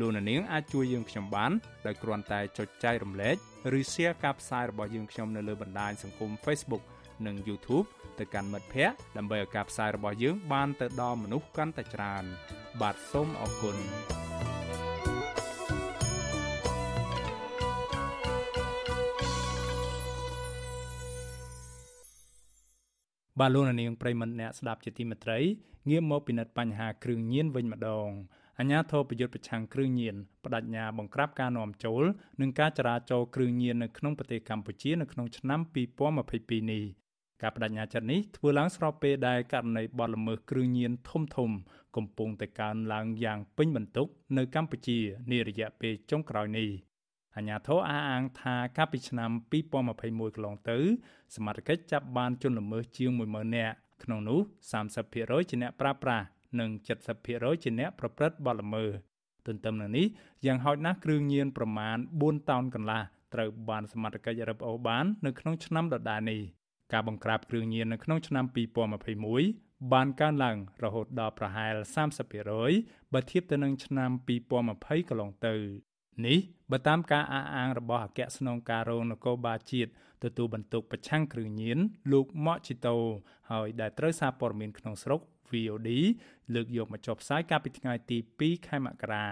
[0.00, 1.52] លោកនាងអាចជួយយើងខ្ញុំបាន
[1.86, 3.36] ដោយគ្រាន់តែចុចចែករំលែក
[3.78, 6.82] ឬ Share ការផ្សាយរបស់យើងខ្ញុំនៅលើបណ្ដាញសង្គម Facebook
[7.26, 7.86] និង YouTube
[8.18, 12.24] ទៅកាន់មិត្តភ័ក្តិដើម្បីឲ្យការផ្សាយរបស់យើងបានទៅដល់មនុស្សកាន់តែច្រើន
[12.80, 13.76] បាទសូមអរគុណ
[23.38, 25.38] បបាទលោកនាងប្រិមត្តអ្នកស្ដាប់ជាទីមេត្រី
[25.90, 28.08] ងាកមកពិនិត្យបញ្ហាគ្រឿងញៀនវិញម្ដង
[28.58, 32.02] អាញាធរប្រយុទ្ធប្រឆាំងគ្រឿងញៀនបដិញ្ញាបង្ក្រាបការនាំចូល
[32.40, 35.60] និងការចរាចរគ្រឿងញៀននៅក្នុងប្រទេសកម្ពុជានៅក្នុងឆ្នាំ
[36.10, 36.82] 2022នេះ
[37.42, 41.50] ការបដិញ្ញាចិត្តនេះធ្វើឡើងស្របពេលដែលករណីបទល្មើសគ្រឿងញៀនធំធំ
[41.96, 44.98] កំពុងតែកើនឡើងយ៉ាងពេញបន្ទុកនៅកម្ពុជា
[45.30, 46.87] នារយៈពេលចុងក្រោយនេះ
[47.36, 50.78] អាញាធរអះអាងថាកាលពីឆ្នាំ2021កន្លងទៅ
[51.34, 54.40] សមត្ថកិច្ចចាប់បានជនល្មើសជាង10000នាក់ក្នុងនោះ
[54.94, 56.22] 30%ជាអ្នកប្រាស្រ័យ
[56.60, 56.70] និង
[57.16, 58.90] 70%ជាអ្នកប្រព្រឹត្តបទល្មើស
[59.46, 60.06] ទន្ទឹមនឹងនេះ
[60.46, 63.02] យ៉ាងហោចណាស់គ្រឿងញៀនប្រមាណ4តោនកន្លះ
[63.34, 66.40] ត្រូវបានសមត្ថកិច្ចរឹបអូសបាននៅក្នុងឆ្នាំដដែលនេះ
[66.92, 68.44] ការបង្ក្រាបគ្រឿងញៀននៅក្នុងឆ្នាំ
[69.18, 71.74] 2021បានកើនឡើងរហូតដល់ប្រហែល
[72.44, 74.10] 30%បើធៀបទៅនឹងឆ្នាំ
[74.58, 75.54] 2020កន្លងទៅ
[76.26, 76.38] នេះ
[76.72, 79.90] បើតាមការអះអាងរបស់អគ្គស្នងការរងនគរបាលជាតិ
[80.24, 81.78] ទទួលបន្ទុកប្រឆាំងគ្រឿងញៀន
[82.12, 82.96] លោកម៉ាក់ជីតូ
[83.50, 85.90] ហើយដែលត្រូវសារព័ត៌មានក្នុងស្រុក VOD
[86.54, 89.26] លើកយកមកចុះផ្សាយកាលពីថ្ងៃទី2ខែមករា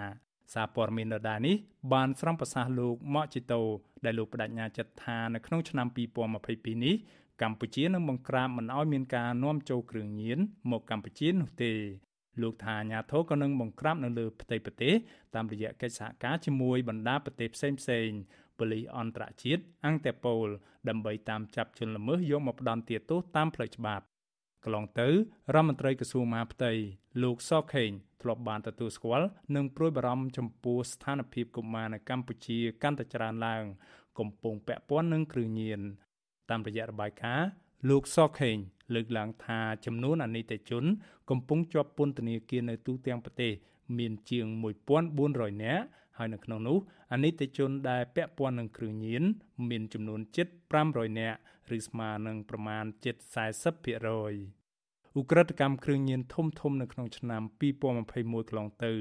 [0.53, 1.55] សារព័ត៌មានដដែលនេះ
[1.93, 3.61] បានស្រង់ប្រសាសន៍លោកម៉ាក់ជីតូ
[4.05, 5.87] ដែលលោកបដិញ្ញាចិត្តថានៅក្នុងឆ្នាំ
[6.35, 6.95] 2022នេះ
[7.41, 10.39] កម្ពុជានឹងបង្ក្រាបមិនឲ្យមានការនាំចូលគ្រឿងញៀន
[10.71, 11.73] មកកម្ពុជានោះទេ
[12.41, 14.93] លោកថាអាញាធរក៏នឹងបង្ក្រាបនៅលើផ្ទៃប្រទេស
[15.35, 18.09] តាមរយៈកិច្ចសហការជាមួយបណ្ដាប្រទេសផ្សេងផ្សេង
[18.59, 20.47] ប៉ូលីសអន្តរជាតិអង្គតេប៉ូល
[20.89, 24.05] ដើម្បីតាមចាប់ជនល្មើសយកមកផ្ដន្ទាទោសតាមផ្លូវច្បាប់
[24.63, 26.71] កន្លងទៅរដ្ឋមន្ត្រីក្រសួងមហាផ្ទៃ
[27.23, 33.63] លោកសខេងធ្លាប់បានទទួលស្គាល់និងព្រួយបារម្ភចំពោះស្ថានភាពកុមារនៅកម្ពុជាកាន់តែច្រើនឡើង
[34.19, 35.81] កំពុងពាក់ព័ន្ធនឹងគ្រឿងញៀន
[36.49, 37.47] តាមរយៈរបាយការណ៍
[37.89, 38.57] លោកសខេង
[38.93, 40.83] លើកឡើងថាចំនួនអនិច្ចជន
[41.29, 43.51] កំពុងជាប់ពន្ធនាគារនៅទូទាំងប្រទេស
[43.97, 44.45] មានជាង
[45.05, 45.83] 1400នាក់
[46.17, 46.77] ហើយនៅក្នុងនោះ
[47.13, 49.23] អនិច្ចជនដែលពាក់ព័ន្ធនឹងគ្រឿងញៀន
[49.69, 50.47] មានចំនួនជិត
[50.83, 51.37] 500នាក់
[51.75, 58.93] ឬស្មើនឹងប្រមាណជិត40%ឧក្រិដ្ឋកម្មគ្រឿងញៀនធំធំនៅក្នុងឆ្នាំ2021កន្លងទៅ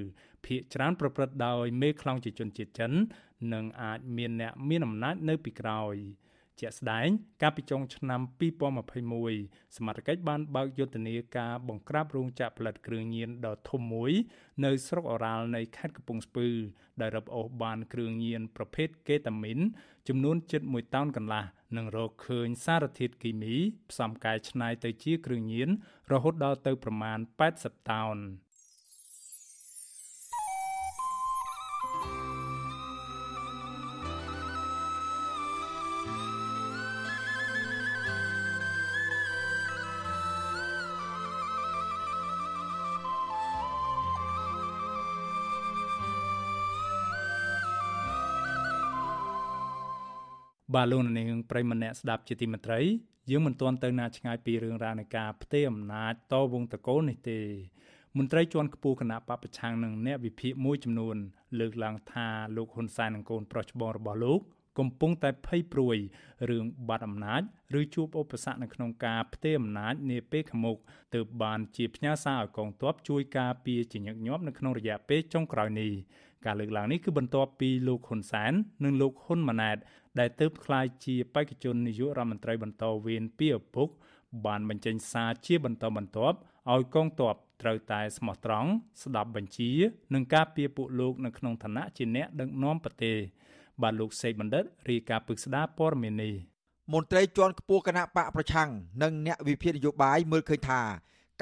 [0.44, 2.92] ភ ieck ច្រើនប្រព្រឹត្តដោយមេខ្លោងជាជនជាតិចិន
[3.54, 5.96] និងអាចមានអ្នកមានអំណាចនៅពីក្រោយ។
[6.60, 7.08] ជាក់ស្ដែង
[7.42, 8.20] កាលពីចុងឆ្នាំ
[8.98, 14.12] 2021សមត្ថកិច្ចបានបើកយុទ្ធនាការបង្ក្រាបរោងចក្រផលិតគ្រឿងញៀនដ៏ធំមួយ
[14.64, 16.48] នៅស្រុកអូរ៉ាល់នៃខេត្តកំពង់ស្ពឺ
[17.00, 19.58] ដែលរឹបអូសបានគ្រឿងញៀនប្រភេទកេតាមីន
[20.08, 21.44] ចំនួនជិត1តោនកន្លះ
[21.76, 23.54] និងរកឃើញសារធាតុគីមី
[23.90, 25.68] ផ្សំកែច្នៃទៅជាគ្រឿងញៀន
[26.12, 27.18] រហូតដល់ទៅប្រមាណ
[27.54, 28.18] 80តោន។
[50.76, 52.80] បាទលោកនាងប្រិមម្នាក់ស្ដាប់ជាទីមេត្រី
[53.30, 57.40] យើងមិនទាន់ទៅណាឆ្ងាយពីរឿងរ៉ាវនៃការផ្ទេរអំណាចតវងតកូលនេះទេ
[58.16, 61.16] មន្ត្រីជាន់ខ្ពស់គណៈបពប្រឆាំងនឹងអ្នកវិភាគមួយចំនួន
[61.60, 64.40] លើកឡើងថាលោកហ៊ុនសែននិងកូនប្រុសច្បងរបស់លោក
[64.78, 65.96] កំពុងតែភ័យព្រួយ
[66.50, 67.42] រឿងបាត់អំណាច
[67.80, 70.76] ឬជួបឧបសគ្គនៅក្នុងការផ្ទេរអំណាចនាពេលខាងមុខ
[71.14, 75.92] ទើបបានជាផ្ញើសារឲ្យកងទ័ពជួយការពារជាញឹកញាប់នៅក្នុងរយៈពេលចុងក្រោយនេះ
[76.46, 78.52] ការលើកឡើងនេះគឺបន្ទាប់ពីលោកហ៊ុនសែន
[78.84, 79.76] និងលោកហ៊ុនម៉ាណែត
[80.18, 83.88] ដែលទើបក្លាយជាបេក្ខជននាយករដ្ឋមន្ត្រីបន្តវេនពីឪពុក
[84.46, 86.36] បានបញ្ចេញសារជាបន្តបន្ទាប់
[86.72, 88.70] ឲ្យកងទ័ពត្រូវតែស្មោះត្រង់
[89.02, 89.70] ស្ដាប់បញ្ជា
[90.14, 93.16] និងការពារពួកលោកនៅក្នុងឋានៈជាអ្នកដឹកនាំប្រទេស
[93.82, 96.34] បាទលោកសេកបណ្ឌិតរាយការណ៍ពឹកស្ដារព័ត៌មាននេះ
[96.92, 98.68] មន្ត្រីជាន់ខ្ពស់គណៈបកប្រឆាំង
[99.02, 100.82] និងអ្នកវិភាគនយោបាយមើលឃើញថា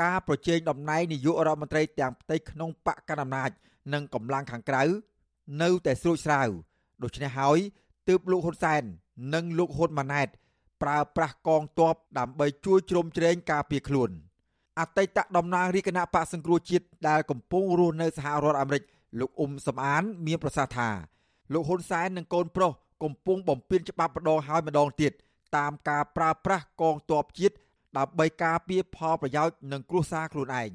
[0.02, 3.50] ការប្រជែងតំណែងនាយករដ្ឋមន្ត្រីទាំងផ្ទៃក្នុងបកកណ្ដាលអំណាច
[3.92, 4.82] និងកម្លាំងខាងក្រៅ
[5.62, 6.48] នៅតែស្រួចស្រាវ
[7.02, 7.58] ដូច្នេះហើយ
[8.08, 8.82] ទើបលោកហ៊ុនសែន
[9.34, 10.28] និងលោកហ៊ុនម៉ាណែត
[10.82, 14.10] ប្រើប្រាស់កងទ័ពដើម្បីជួយជ្រោមជ្រែងការពារខ្លួន
[14.80, 18.82] អតីតតំណាងរាជគណៈបកសង្គ្រោះជាតិដែលកំពុងរស់នៅសហរដ្ឋអាមេរិក
[19.20, 20.88] លោកអ៊ុំសំអាន មានប្រសាសន៍ថា
[21.52, 22.70] លោកហ៊ុនសែននិងកូនប្រុស
[23.02, 25.12] កំពុងបំពេញច្បាប់ម្ដងហើយម្ដងទៀត
[25.56, 27.54] តាមការប្រើប្រាស់កងទ័ពជាតិ
[27.98, 30.70] ដើម្បីការពារផលប្រយោជន៍និងគ្រួសារខ្លួនឯង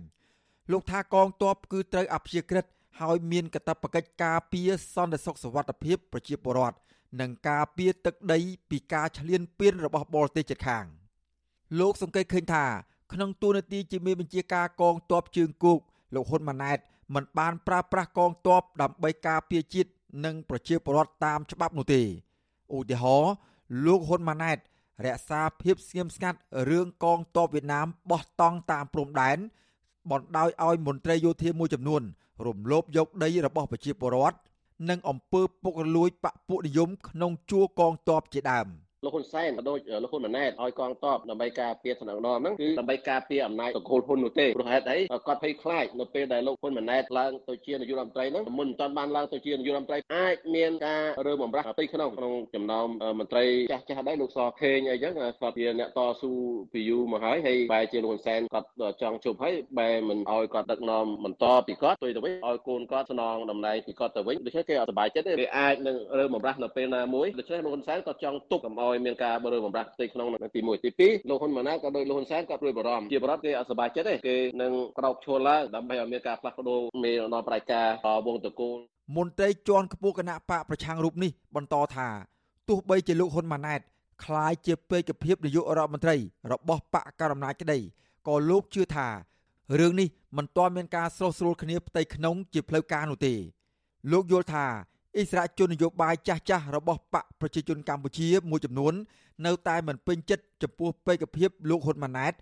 [0.71, 2.65] លោកថាកងទ័ពគឺត្រូវអព្យាក្រឹត
[2.99, 6.77] ហើយមានកាតព្វកិច្ចការពារសន្តិសុខសុវត្ថិភាពប្រជាពលរដ្ឋ
[7.21, 10.85] និងការពារទឹកដីពីការឈ្លានពានរបស់បរទេសជិតខាង
[11.79, 12.65] លោកសង្កេតឃើញថា
[13.13, 15.79] ក្នុងទូនាទីជាមេបញ្ជាការកងទ័ពជើងគោក
[16.15, 16.77] លោកហ៊ុនម៉ាណែត
[17.15, 19.89] មិនបានប្រើប្រាស់កងទ័ពដើម្បីការពារជាតិ
[20.25, 22.01] និងប្រជាពលរដ្ឋតាមច្បាប់នោះទេ
[22.75, 23.33] ឧទាហរណ៍
[23.85, 24.57] លោកហ៊ុនម៉ាណែត
[25.05, 29.37] រក្សាភាពស្ងៀមស្ងាត់រឿងកងទ័ពវៀតណាមបោះតង់តាមព្រំដែន
[30.11, 32.01] បណ្ដោយឲ្យមន្ត្រីយោធាមួយចំនួន
[32.45, 34.37] រំលោភយកដីរបស់ប្រជាពលរដ្ឋ
[34.89, 38.67] និងអំពើពុករលួយបកពួកនិយមក្នុងជួរកងទ័ពជាដើម
[39.03, 44.97] លោកហ៊ុនសែនក៏ដូចលោកហ៊ុនម៉ាណែតឲ្យកងទ័ពដើម្បីការពារថ្នាក់ដឹកនាំហ្នឹងគឺដើម្បីការពារអំណាចតកូលហ៊ុននោះទេព្រោះហេតុអី
[45.27, 52.87] គាត់ភ័យខ្លាចនៅពេលដែលលោកហ៊ុនម៉ាណែតឡើងទៅជានាយករដ្ឋមន្ត្រីហ្នឹងមុនមិនទាន់បានឡើងទៅជានាយករដ្ឋមន្ត្រីអាចមានការរើបំរាស់ផ្ទៃក្នុងក្នុងចំណោម
[53.19, 56.31] មន្ត្រីចាស់ចាស់ដែរលោកសខេងអីចឹងគាត់ជាអ្នកតស៊ូ
[56.73, 58.67] ពីយូរមកហើយហើយបែរជាលោកហ៊ុនសែនគាត់
[59.01, 77.86] ចង់ជប់ហើយបែរមិនឲ្យគាត់ដឹកនាំបន្តពីគាត់ទៅទៅវិញឲ្យកូនគាត់ស្នងតំណែងពីគាត់ទៅវិញដូច្នេះគេអត់សប្បាយចិត្តទេគេអាចនឹងរើបំរាស់នៅពេលណាមួយដូច្នេះលោកហ៊ុនសែនក៏ចង់ទុកកុំឲ្យមានការរើបំរាស់ផ្ទៃក្នុងទី1ទី2លោកហ៊ុនម៉ាណែតក៏ដោយលោកហ៊ុនសែនក៏ព្រួយបារម្ភជាបរិបទគេអត់សប្បាយចិត្តទេគេនឹងក្រោកឈរឡើងដើម្បីឲ្យមានការផ្លាស់ប្ដូរមេដឹកនាំប្រជាការ
[78.26, 78.76] វងតកូល
[79.16, 82.08] មន្ត្រីជាន់ខ្ពស់គណៈបកប្រឆាំងរូបនេះបន្តថា
[82.68, 83.80] ទោះបីជាលោកហ៊ុនម៉ាណែត
[84.24, 86.16] คล้ายជាពេកភាពនាយករដ្ឋមន្ត្រី
[86.52, 87.78] របស់បកកណ្ដាលអំណាចក្តី
[88.28, 89.08] ក៏លោកជឿថា
[89.80, 93.34] រឿងនេះមិនទាន់មានការស្រោះស្រួលគ្នាផ្ទៃក្នុងជាផ្លូវការនោះទេ
[94.12, 94.66] លោកយល់ថា
[95.17, 98.93] អិសរាជជននយោបាយចាស់ចាស់របស់បកប្រជាជនកម្ពុជាមួយចំនួន
[99.45, 102.33] នៅតែមិនពេញចិត្តចំពោះពេកភាពលោកហ៊ុនម៉ាណែត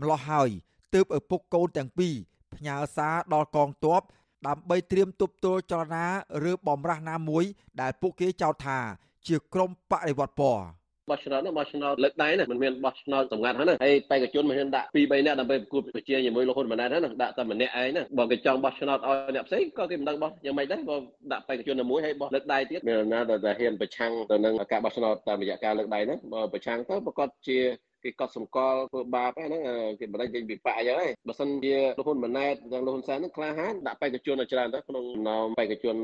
[0.00, 0.48] ម្លោះហើយ
[0.94, 2.14] ទើបឪពុកកូនទាំងពីរ
[2.54, 4.02] ផ្ញើសារដល់កងទ័ព
[4.46, 6.06] ដើម្បីត្រៀមទប់ទល់ចលនា
[6.50, 7.44] ឬបំរាស់ណាមួយ
[7.80, 8.78] ដែលពួកគេចោទថា
[9.26, 20.96] ជាក្រុមបដិវត្តពណ៌ បោះឆ្នោតនោះបោះឆ្នោតលើកដៃណាមិនមានបោះឆ្នោតសម្ងាត់ហ្នឹងហើយបេក្ខជនមិនហ៊ានដាក់2 3នាក់ដើម្បីប្រគួតប្រជែងជាមួយលោកហ៊ុនម៉ាណែតហ្នឹងដាក់តែម្នាក់ឯងណាបើគេចង់បោះឆ្នោតឲ្យអ្នកផ្សេងក៏គេមិនដឹងបោះយ៉ាងម៉េចដែរបើ
[21.32, 27.58] ដាក់បេក្ខជនមួយហើយបោះលើកដៃទៀតមានណាដែលហ៊ានប្រឆាំងទៅនឹងការបោះឆ្នោតតាមរយៈការលើកដៃហ្នឹងបើប្រឆាំងទៅប្រកាសជា
[28.04, 29.62] គេកត់សម្គាល់ធ្វើបាបហ្នឹង
[30.00, 35.96] គេបដិចេញពីបាក់អញ្ចឹងហើយបើសិនជាលោកហ៊ុនម៉ាណែតនិងលោកហ៊ុនសែនហ្នឹងក្លាហានដាក់បេក្ខជនឲ្យច្រើនទៅក្នុងចំណោមបេក្ខជន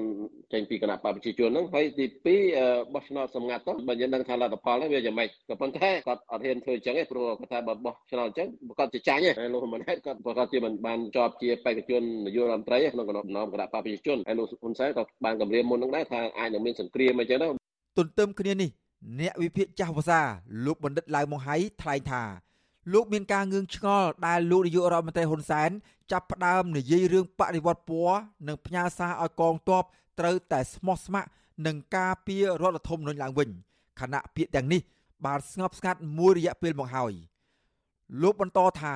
[0.53, 2.07] ចេញពីគណៈបព្វជិជនហ្នឹងហើយទី
[2.51, 17.49] 2បោះឆ្នោតសម្ងាត់ទៅបើយើងដឹងថាលទ្ធផលហ្នឹងវាយ៉ាងម៉េចក៏ប៉ុន្តែគាត់អត់ហ៊ានធ្វើអញ្ចឹងទេព្រោះគាត់ថាបើបោះឆ្នោតអញ្ចឹងប្រកាសជាចាញ់ហើយលោកហ៊ុនម៉ាណែតគាត់ប្រកាសជាមិនបានជាប់ជាបេក្ខជននាយករដ្ឋមន្ត្រីក្នុងគណៈចំណោមគណៈបព្វជិជនហើយលោកហ៊ុនសែនក៏បានគម្រាមមុនហ្នឹងដែរថាអាចនឹងមានសង្គ្រាមអញ្ចឹងទៅ
[17.99, 18.71] ទន្ទឹមគ្នានេះ
[19.21, 20.21] អ្នកវិភាគចាស់ភាសា
[20.65, 22.23] លោកបណ្ឌិតឡៅម៉ុងហៃថ្លែងថា
[22.93, 25.71] លោកមានការងឿងឆ្ងល់ដែលលោកនាយករដ្ឋមន្ត្រីហ៊ុនសែន
[26.13, 29.85] ចាប់ផ្ដើមនិយាយរឿងបដិវត្តពណ៌និងផ្ញើសារឲ្យកងទ័ព
[30.19, 31.31] ត្រូវតែស្មោះស្ម័គ្រ
[31.67, 33.49] នឹងការពាររដ្ឋធម្មនុញ្ញឡើងវិញ
[34.01, 34.81] ខណៈពាក្យទាំងនេះ
[35.27, 37.13] បានស្ងប់ស្ងាត់មួយរយៈពេលមកហើយ
[38.23, 38.95] លោកបន្តថា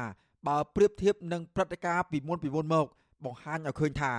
[0.48, 2.86] បើប្រៀបធៀបនឹងព្រឹត្តិការណ៍ពីមុនពីមុនមក
[3.24, 4.12] បង្ហាញឲ្យឃើញថា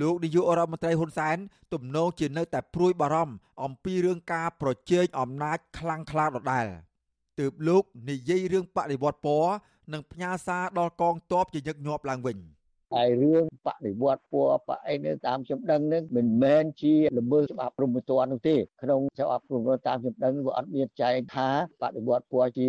[0.00, 1.36] លោកនាយករដ្ឋមន្ត្រីហ៊ុនសែន
[1.72, 3.34] ទំនងជានៅតែព្រួយបារម្ភ
[3.64, 6.66] អំពីរឿងការប្រជែងអំណាចខ្លាំងក្លាដដែល។
[7.38, 9.52] ទើបលោកនិយាយរឿងបដិវត្តពណ៌
[9.92, 12.36] និងផ្ញើសារដល់កងទ័ពជាញឹកញាប់ឡើងវិញ។
[12.94, 21.48] ហើយរឿងបដិវត្តពណ៌បអីនៅតាមខ្ញុំដឹងនឹងមិនមែនជាល្មើសច្បាប់ព្រហ្មទណ្ឌនោះទេក្នុងច្បាប់ព្រហ្មទណ្ឌតាមខ្ញុំដឹងវាអត់មានចែងថា
[21.82, 22.68] បដិវត្តពណ៌ជា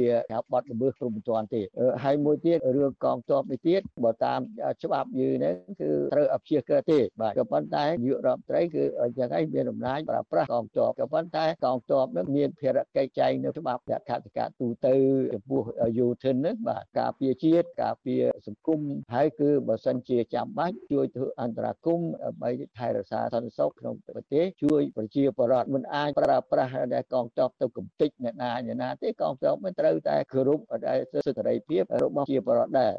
[0.52, 1.62] បទល្មើសព្រហ្មទណ្ឌទេ
[2.04, 4.40] ហើយមួយទៀតរឿងកងទ័ពនេះទៀតបើតាម
[4.84, 8.84] ច្បាប់យើងនេះគឺត្រូវអព្យាក្រឹតទេបាទក៏ប៉ុន្តែនាយករដ្ឋមន្ត្រីគឺ
[9.18, 14.94] យ៉ាងឯងមានអំណាចប្រើប្រាស់កងទ័ពក៏ប៉ុន្តែកងទ័ពនឹងមានភារកិច្ចចែងនៅច្បាប់លក្ខន្តិកៈទូទៅ
[15.34, 15.62] ចំពោះ
[16.00, 18.80] យោធិនហ្នឹងបាទការពារជាតិការពារសង្គម
[19.14, 32.94] ហើយគឺបើសិនជាចាំបាច់ជួយធ្វើអន្តរាគមន៍ដើម្បីថែរក្សាសន្តិសុខក្នុងប្រទេសជួយប្រជាពលរដ្ឋមិនអាចប្រើប្រាស់ដែលកងទ័ពទៅកំទេចអ្នកណាអ្នកណាទេកងទ័ពមិនត្រូវតែគោរពដែលសិទ្ធិសេរីភាពរបស់ប្រជាពលរដ្ឋដែរ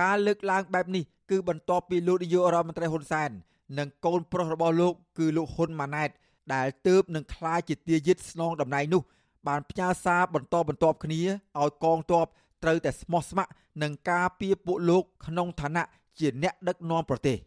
[0.00, 3.30] ការលើកឡើងបែបនេះគឺបន្ទាប់ពីលោកនាយករដ្ឋមន្ត្រីហ៊ុនសែន
[3.78, 6.10] និងកូនប្រុសរបស់លោកគឺលោកហ៊ុនម៉ាណែត
[6.54, 9.02] ដែលទើបនឹងក្លាយជាទាយាទស្នងតំណែងនោះ
[9.48, 11.20] បានផ្ញើសារបន្តបន្ទាប់គ្នា
[11.60, 12.26] ឲ្យកងទ័ព
[12.62, 13.52] ត្រូវតែស្មោះស្ម័គ្រ
[13.82, 15.84] នឹងការពីពួកលោកក្នុងឋានៈ
[16.18, 17.38] ជាអ្នកដឹកនាំប្រទេស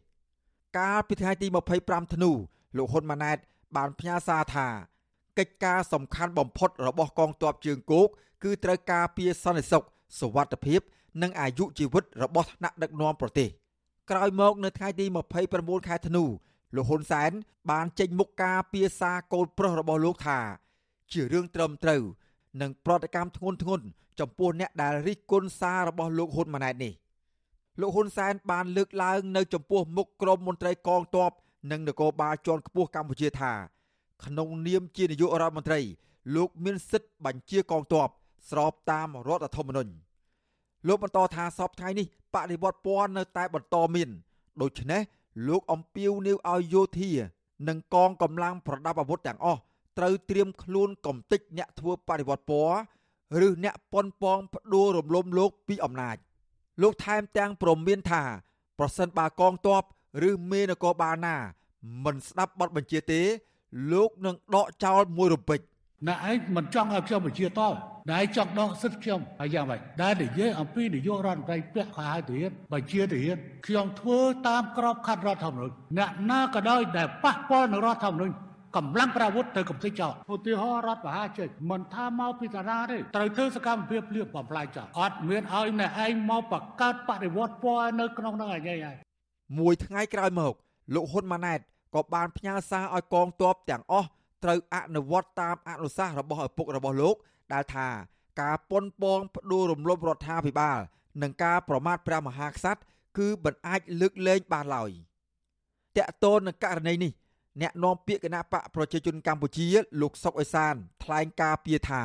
[0.77, 1.47] កាលពីថ្ងៃទី
[1.79, 2.31] 25ធ្នូ
[2.77, 3.37] លោកហ៊ុនម៉ាណែត
[3.75, 4.67] បានផ្ញើសារថា
[5.37, 8.07] កិច្ចការសំខាន់បំផុតរបស់កងទ័ពជើងគោក
[8.43, 9.83] គឺត្រូវការពារសន្តិសុខ
[10.19, 10.79] សុវត្ថិភាព
[11.21, 13.49] និងអាយុជីវិតរបស់ថ្នាក់ដឹកនាំប្រទេស
[14.09, 15.05] ក្រោយមកនៅថ្ងៃទី
[15.45, 16.23] 29ខែធ្នូ
[16.75, 17.31] លោកហ៊ុនសែន
[17.71, 20.39] បានចេញមុខការពារសារកូនប្រុសរបស់លោកថា
[21.11, 22.01] ជារឿងត្រឹមត្រូវ
[22.61, 23.81] និងប្រតិកម្មធ្ងន់ធ្ងរ
[24.19, 26.93] ចំពោះអ្នកដែលរិះគន់សាររបស់លោកហ៊ុនម៉ាណែតនេះ
[27.79, 31.31] លោកហ៊ុនសែនបានលើកឡើងនៅចំពោះមុខក្រុមមន្ត្រីកងទ័ព
[31.71, 33.53] និងនគរបាលជាន់ខ្ពស់កម្ពុជាថា
[34.25, 35.79] ក្នុងនាមជានាយករដ្ឋមន្ត្រី
[36.35, 38.07] លោកមានសិទ្ធិបញ្ជាកងទ័ព
[38.49, 39.91] ស្របតាមរដ្ឋធម្មនុញ្ញ
[40.87, 44.09] លោកបន្តថាសពថ្ងៃនេះបដិវត្តពណ៌នៅតែបន្តមាន
[44.61, 45.01] ដូច្នេះ
[45.47, 47.11] លោកអំពាវនាវឲ្យយោធា
[47.67, 49.59] និងកងកម្លាំងប្រដាប់អាវុធទាំងអស់
[49.97, 52.77] ត្រូវត្រៀមខ្លួនកំទេចអ្នកធ្វើបដិវត្តពណ៌
[53.47, 56.17] ឬអ្នកប៉ុនប៉ងផ្ដួលរំលំលោកពីអំណាច។
[56.81, 58.23] លោកថែមទាំងព្រមានថា
[58.79, 59.83] ប្រសិនបើកងទ័ព
[60.29, 61.35] ឬមេនគរបាលណា
[62.05, 63.21] មិនស្ដាប់បទបញ្ជាទេ
[63.91, 65.59] លោកនឹងដកចោលមួយរំពេច
[66.07, 67.73] អ្នកឯងមិនចង់ឲ្យខ្ញុំបញ្ជាតប
[68.13, 78.33] ដែលចង់ដកសិទ្ធិខ្ញុំហើយយ៉ាងម៉េចដែលនិយាយអំពីនយោបាយរដ្ឋមន្ត្រីពាក់ខោអាវទាហានបញ្ជាទាហានខ្ញុំធ្វើតាមក្របខ័ណ្ឌរដ្ឋធម្មនុញ្ញអ្នកណាក៏ដោយដែលប៉ះពាល់នឹងរដ្ឋធម្មនុញ្ញ
[78.77, 88.97] កម្លាំងប្រអាវុធទៅកំទេចចោលឧទាហរណ៍រដ្ឋបហាចេញមិនថាមកពីតារាទេត្រូវធ្វើសកម្មភាពលៀបបំផ្លាញចោលអត់មានឲ្យអ្នកឯងមកបង្កើតបដិវត្តពណ៌នៅក្នុងនឹងឯងហើយ
[89.59, 90.53] មួយថ្ងៃក្រោយមក
[90.93, 91.59] លោកហ៊ុនម៉ាណែត
[91.95, 94.07] ក៏បានផ្ញើសារឲ្យកងទ័ពទាំងអស់
[94.43, 97.15] ត្រូវអនុវត្តតាមអនុសាសន៍របស់ឪពុករបស់លោក
[97.53, 97.87] ដែលថា
[98.41, 100.79] ការប៉ុនប៉ងផ្ដួលរំលំរដ្ឋាភិបាល
[101.21, 102.81] និងការប្រមាថព្រះមហាក្សត្រ
[103.17, 104.91] គឺមិនអាចលើកលែងបានឡើយ
[105.97, 107.11] តកតូននឹងករណីនេះ
[107.61, 109.67] អ្នកនាំពាក្យគណៈបកប្រជាជនកម្ពុជា
[110.01, 110.73] លោកសុកអេសាន
[111.03, 112.03] ថ្លែងការពីថា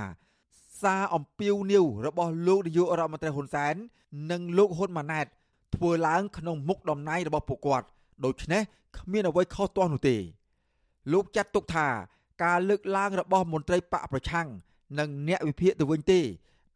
[0.83, 3.75] សារអំពាវនាវរបស់លោកនាយករដ្ឋមន្ត្រីហ៊ុនសែន
[4.31, 5.27] និងលោកហ៊ុនម៉ាណែត
[5.75, 7.87] ធ្វើឡើងក្នុងមុខតំណែងរបស់ពួកគាត់
[8.25, 8.63] ដូច្នេះ
[8.99, 10.17] គ្មានអ្វីខុសទាស់នោះទេ
[11.13, 11.89] លោកចាត់ទុកថា
[12.45, 14.49] ការលើកឡើងរបស់មន្ត្រីបកប្រឆាំង
[14.99, 16.21] និងអ្នកវិភាគទៅវិញទេ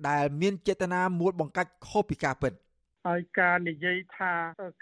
[0.08, 2.52] ដែលមានចេតនាមួលបង្កាច់ខុសពីការពិត
[3.08, 4.34] ហើយការនិយាយថា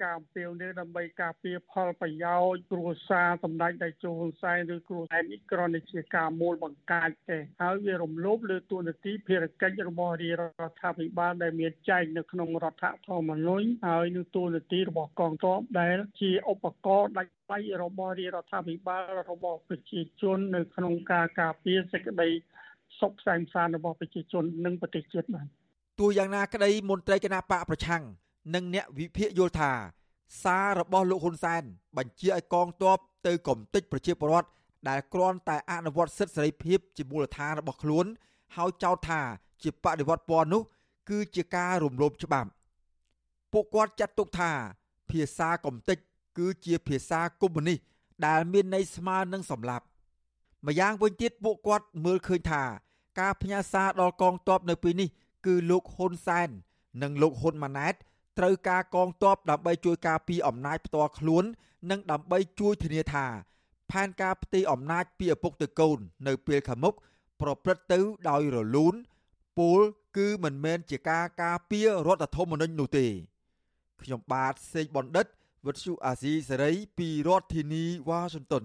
[0.02, 22.30] ការអំពាវនាវដើម្បីការពារផលប្រយោជន៍គ្រួសារសម្ដេចតេជោហ៊ុនសែនឬគ្រួសារនេះគ្រាន់តែជាការមូលបង្កាច់ទេហើយវារំលោភលើទួនាទីភារកិច្ចរបស់រាជរដ្ឋាភិបាលដែលមានចែងនៅក្នុងរដ្ឋធម្មនុញ្ញហើយនឹងទួនាទីរបស់កងទ័ពដែលជាឧបករណ៍ដាច់ដៃរបស់រាជរដ្ឋាភិបាលរបស់ប្រជាជននៅក្នុងការការពារសេចក្តី
[23.00, 25.59] សុខសាន្តសានរបស់ប្រជាជននិងប្រទេសជាតិបាទ
[26.01, 28.03] ទោះយ៉ាងណាក្តីមន្ត្រីគណៈបកប្រឆាំង
[28.55, 29.72] និងអ្នកវិភាគយល់ថា
[30.42, 31.62] សាររបស់លោកហ៊ុនសែន
[31.96, 34.48] បញ្ជាឲ្យកងទ័ពទៅកំទេចប្រជាពលរដ្ឋ
[34.88, 38.07] ដែលគ្រាន់តែអនុវត្តសិទ្ធិសេរីភាពជាមូលដ្ឋានរបស់ខ្លួន
[38.57, 39.20] ហើយចោទថា
[39.62, 40.62] ជាបដិវត្តពណ៌នោះ
[41.11, 42.48] គឺជាការរំលោភច្បាប់
[43.53, 44.51] ពួកគាត់ចាត់ទុកថា
[45.11, 45.98] ភាសាកំទេច
[46.38, 47.78] គឺជាភាសាកុម្មុយនីស
[48.26, 49.84] ដែលមានន័យស្មើនឹងសម្លាប់
[50.66, 52.62] ម្យ៉ាងវិញទៀតពួកគាត់មើលឃើញថា
[53.20, 55.09] ការផ្ញើសារដល់កងទ័ពនៅពេលនេះ
[55.47, 56.49] គឺលោកហ៊ុនសែន
[57.03, 57.95] និងលោកហ៊ុនម៉ាណែត
[58.38, 61.45] ត្រូវការកងទ័ពដើម្បីជួយការពារអំណាចផ្ទាល់ខ្លួន
[61.91, 63.26] និងដើម្បីជួយធានាថា
[63.91, 66.95] ផែនការផ្ទេរអំណាចពីឪពុកទៅកូន នៅពេលខាងមុខ
[67.41, 68.95] ប្រព្រឹត្តទៅដោយរលូន
[69.59, 69.80] ពល
[70.16, 73.07] គឺមិនមែនជាការការពាររដ្ឋធម្មនុញ្ញនោះទេ
[74.03, 75.26] ខ្ញុំបាទសេកបណ្ឌិត
[75.66, 78.64] វិទ្យុអាស៊ីសេរីពីរដ្ឋធានីវ៉ាស៊ីនតោន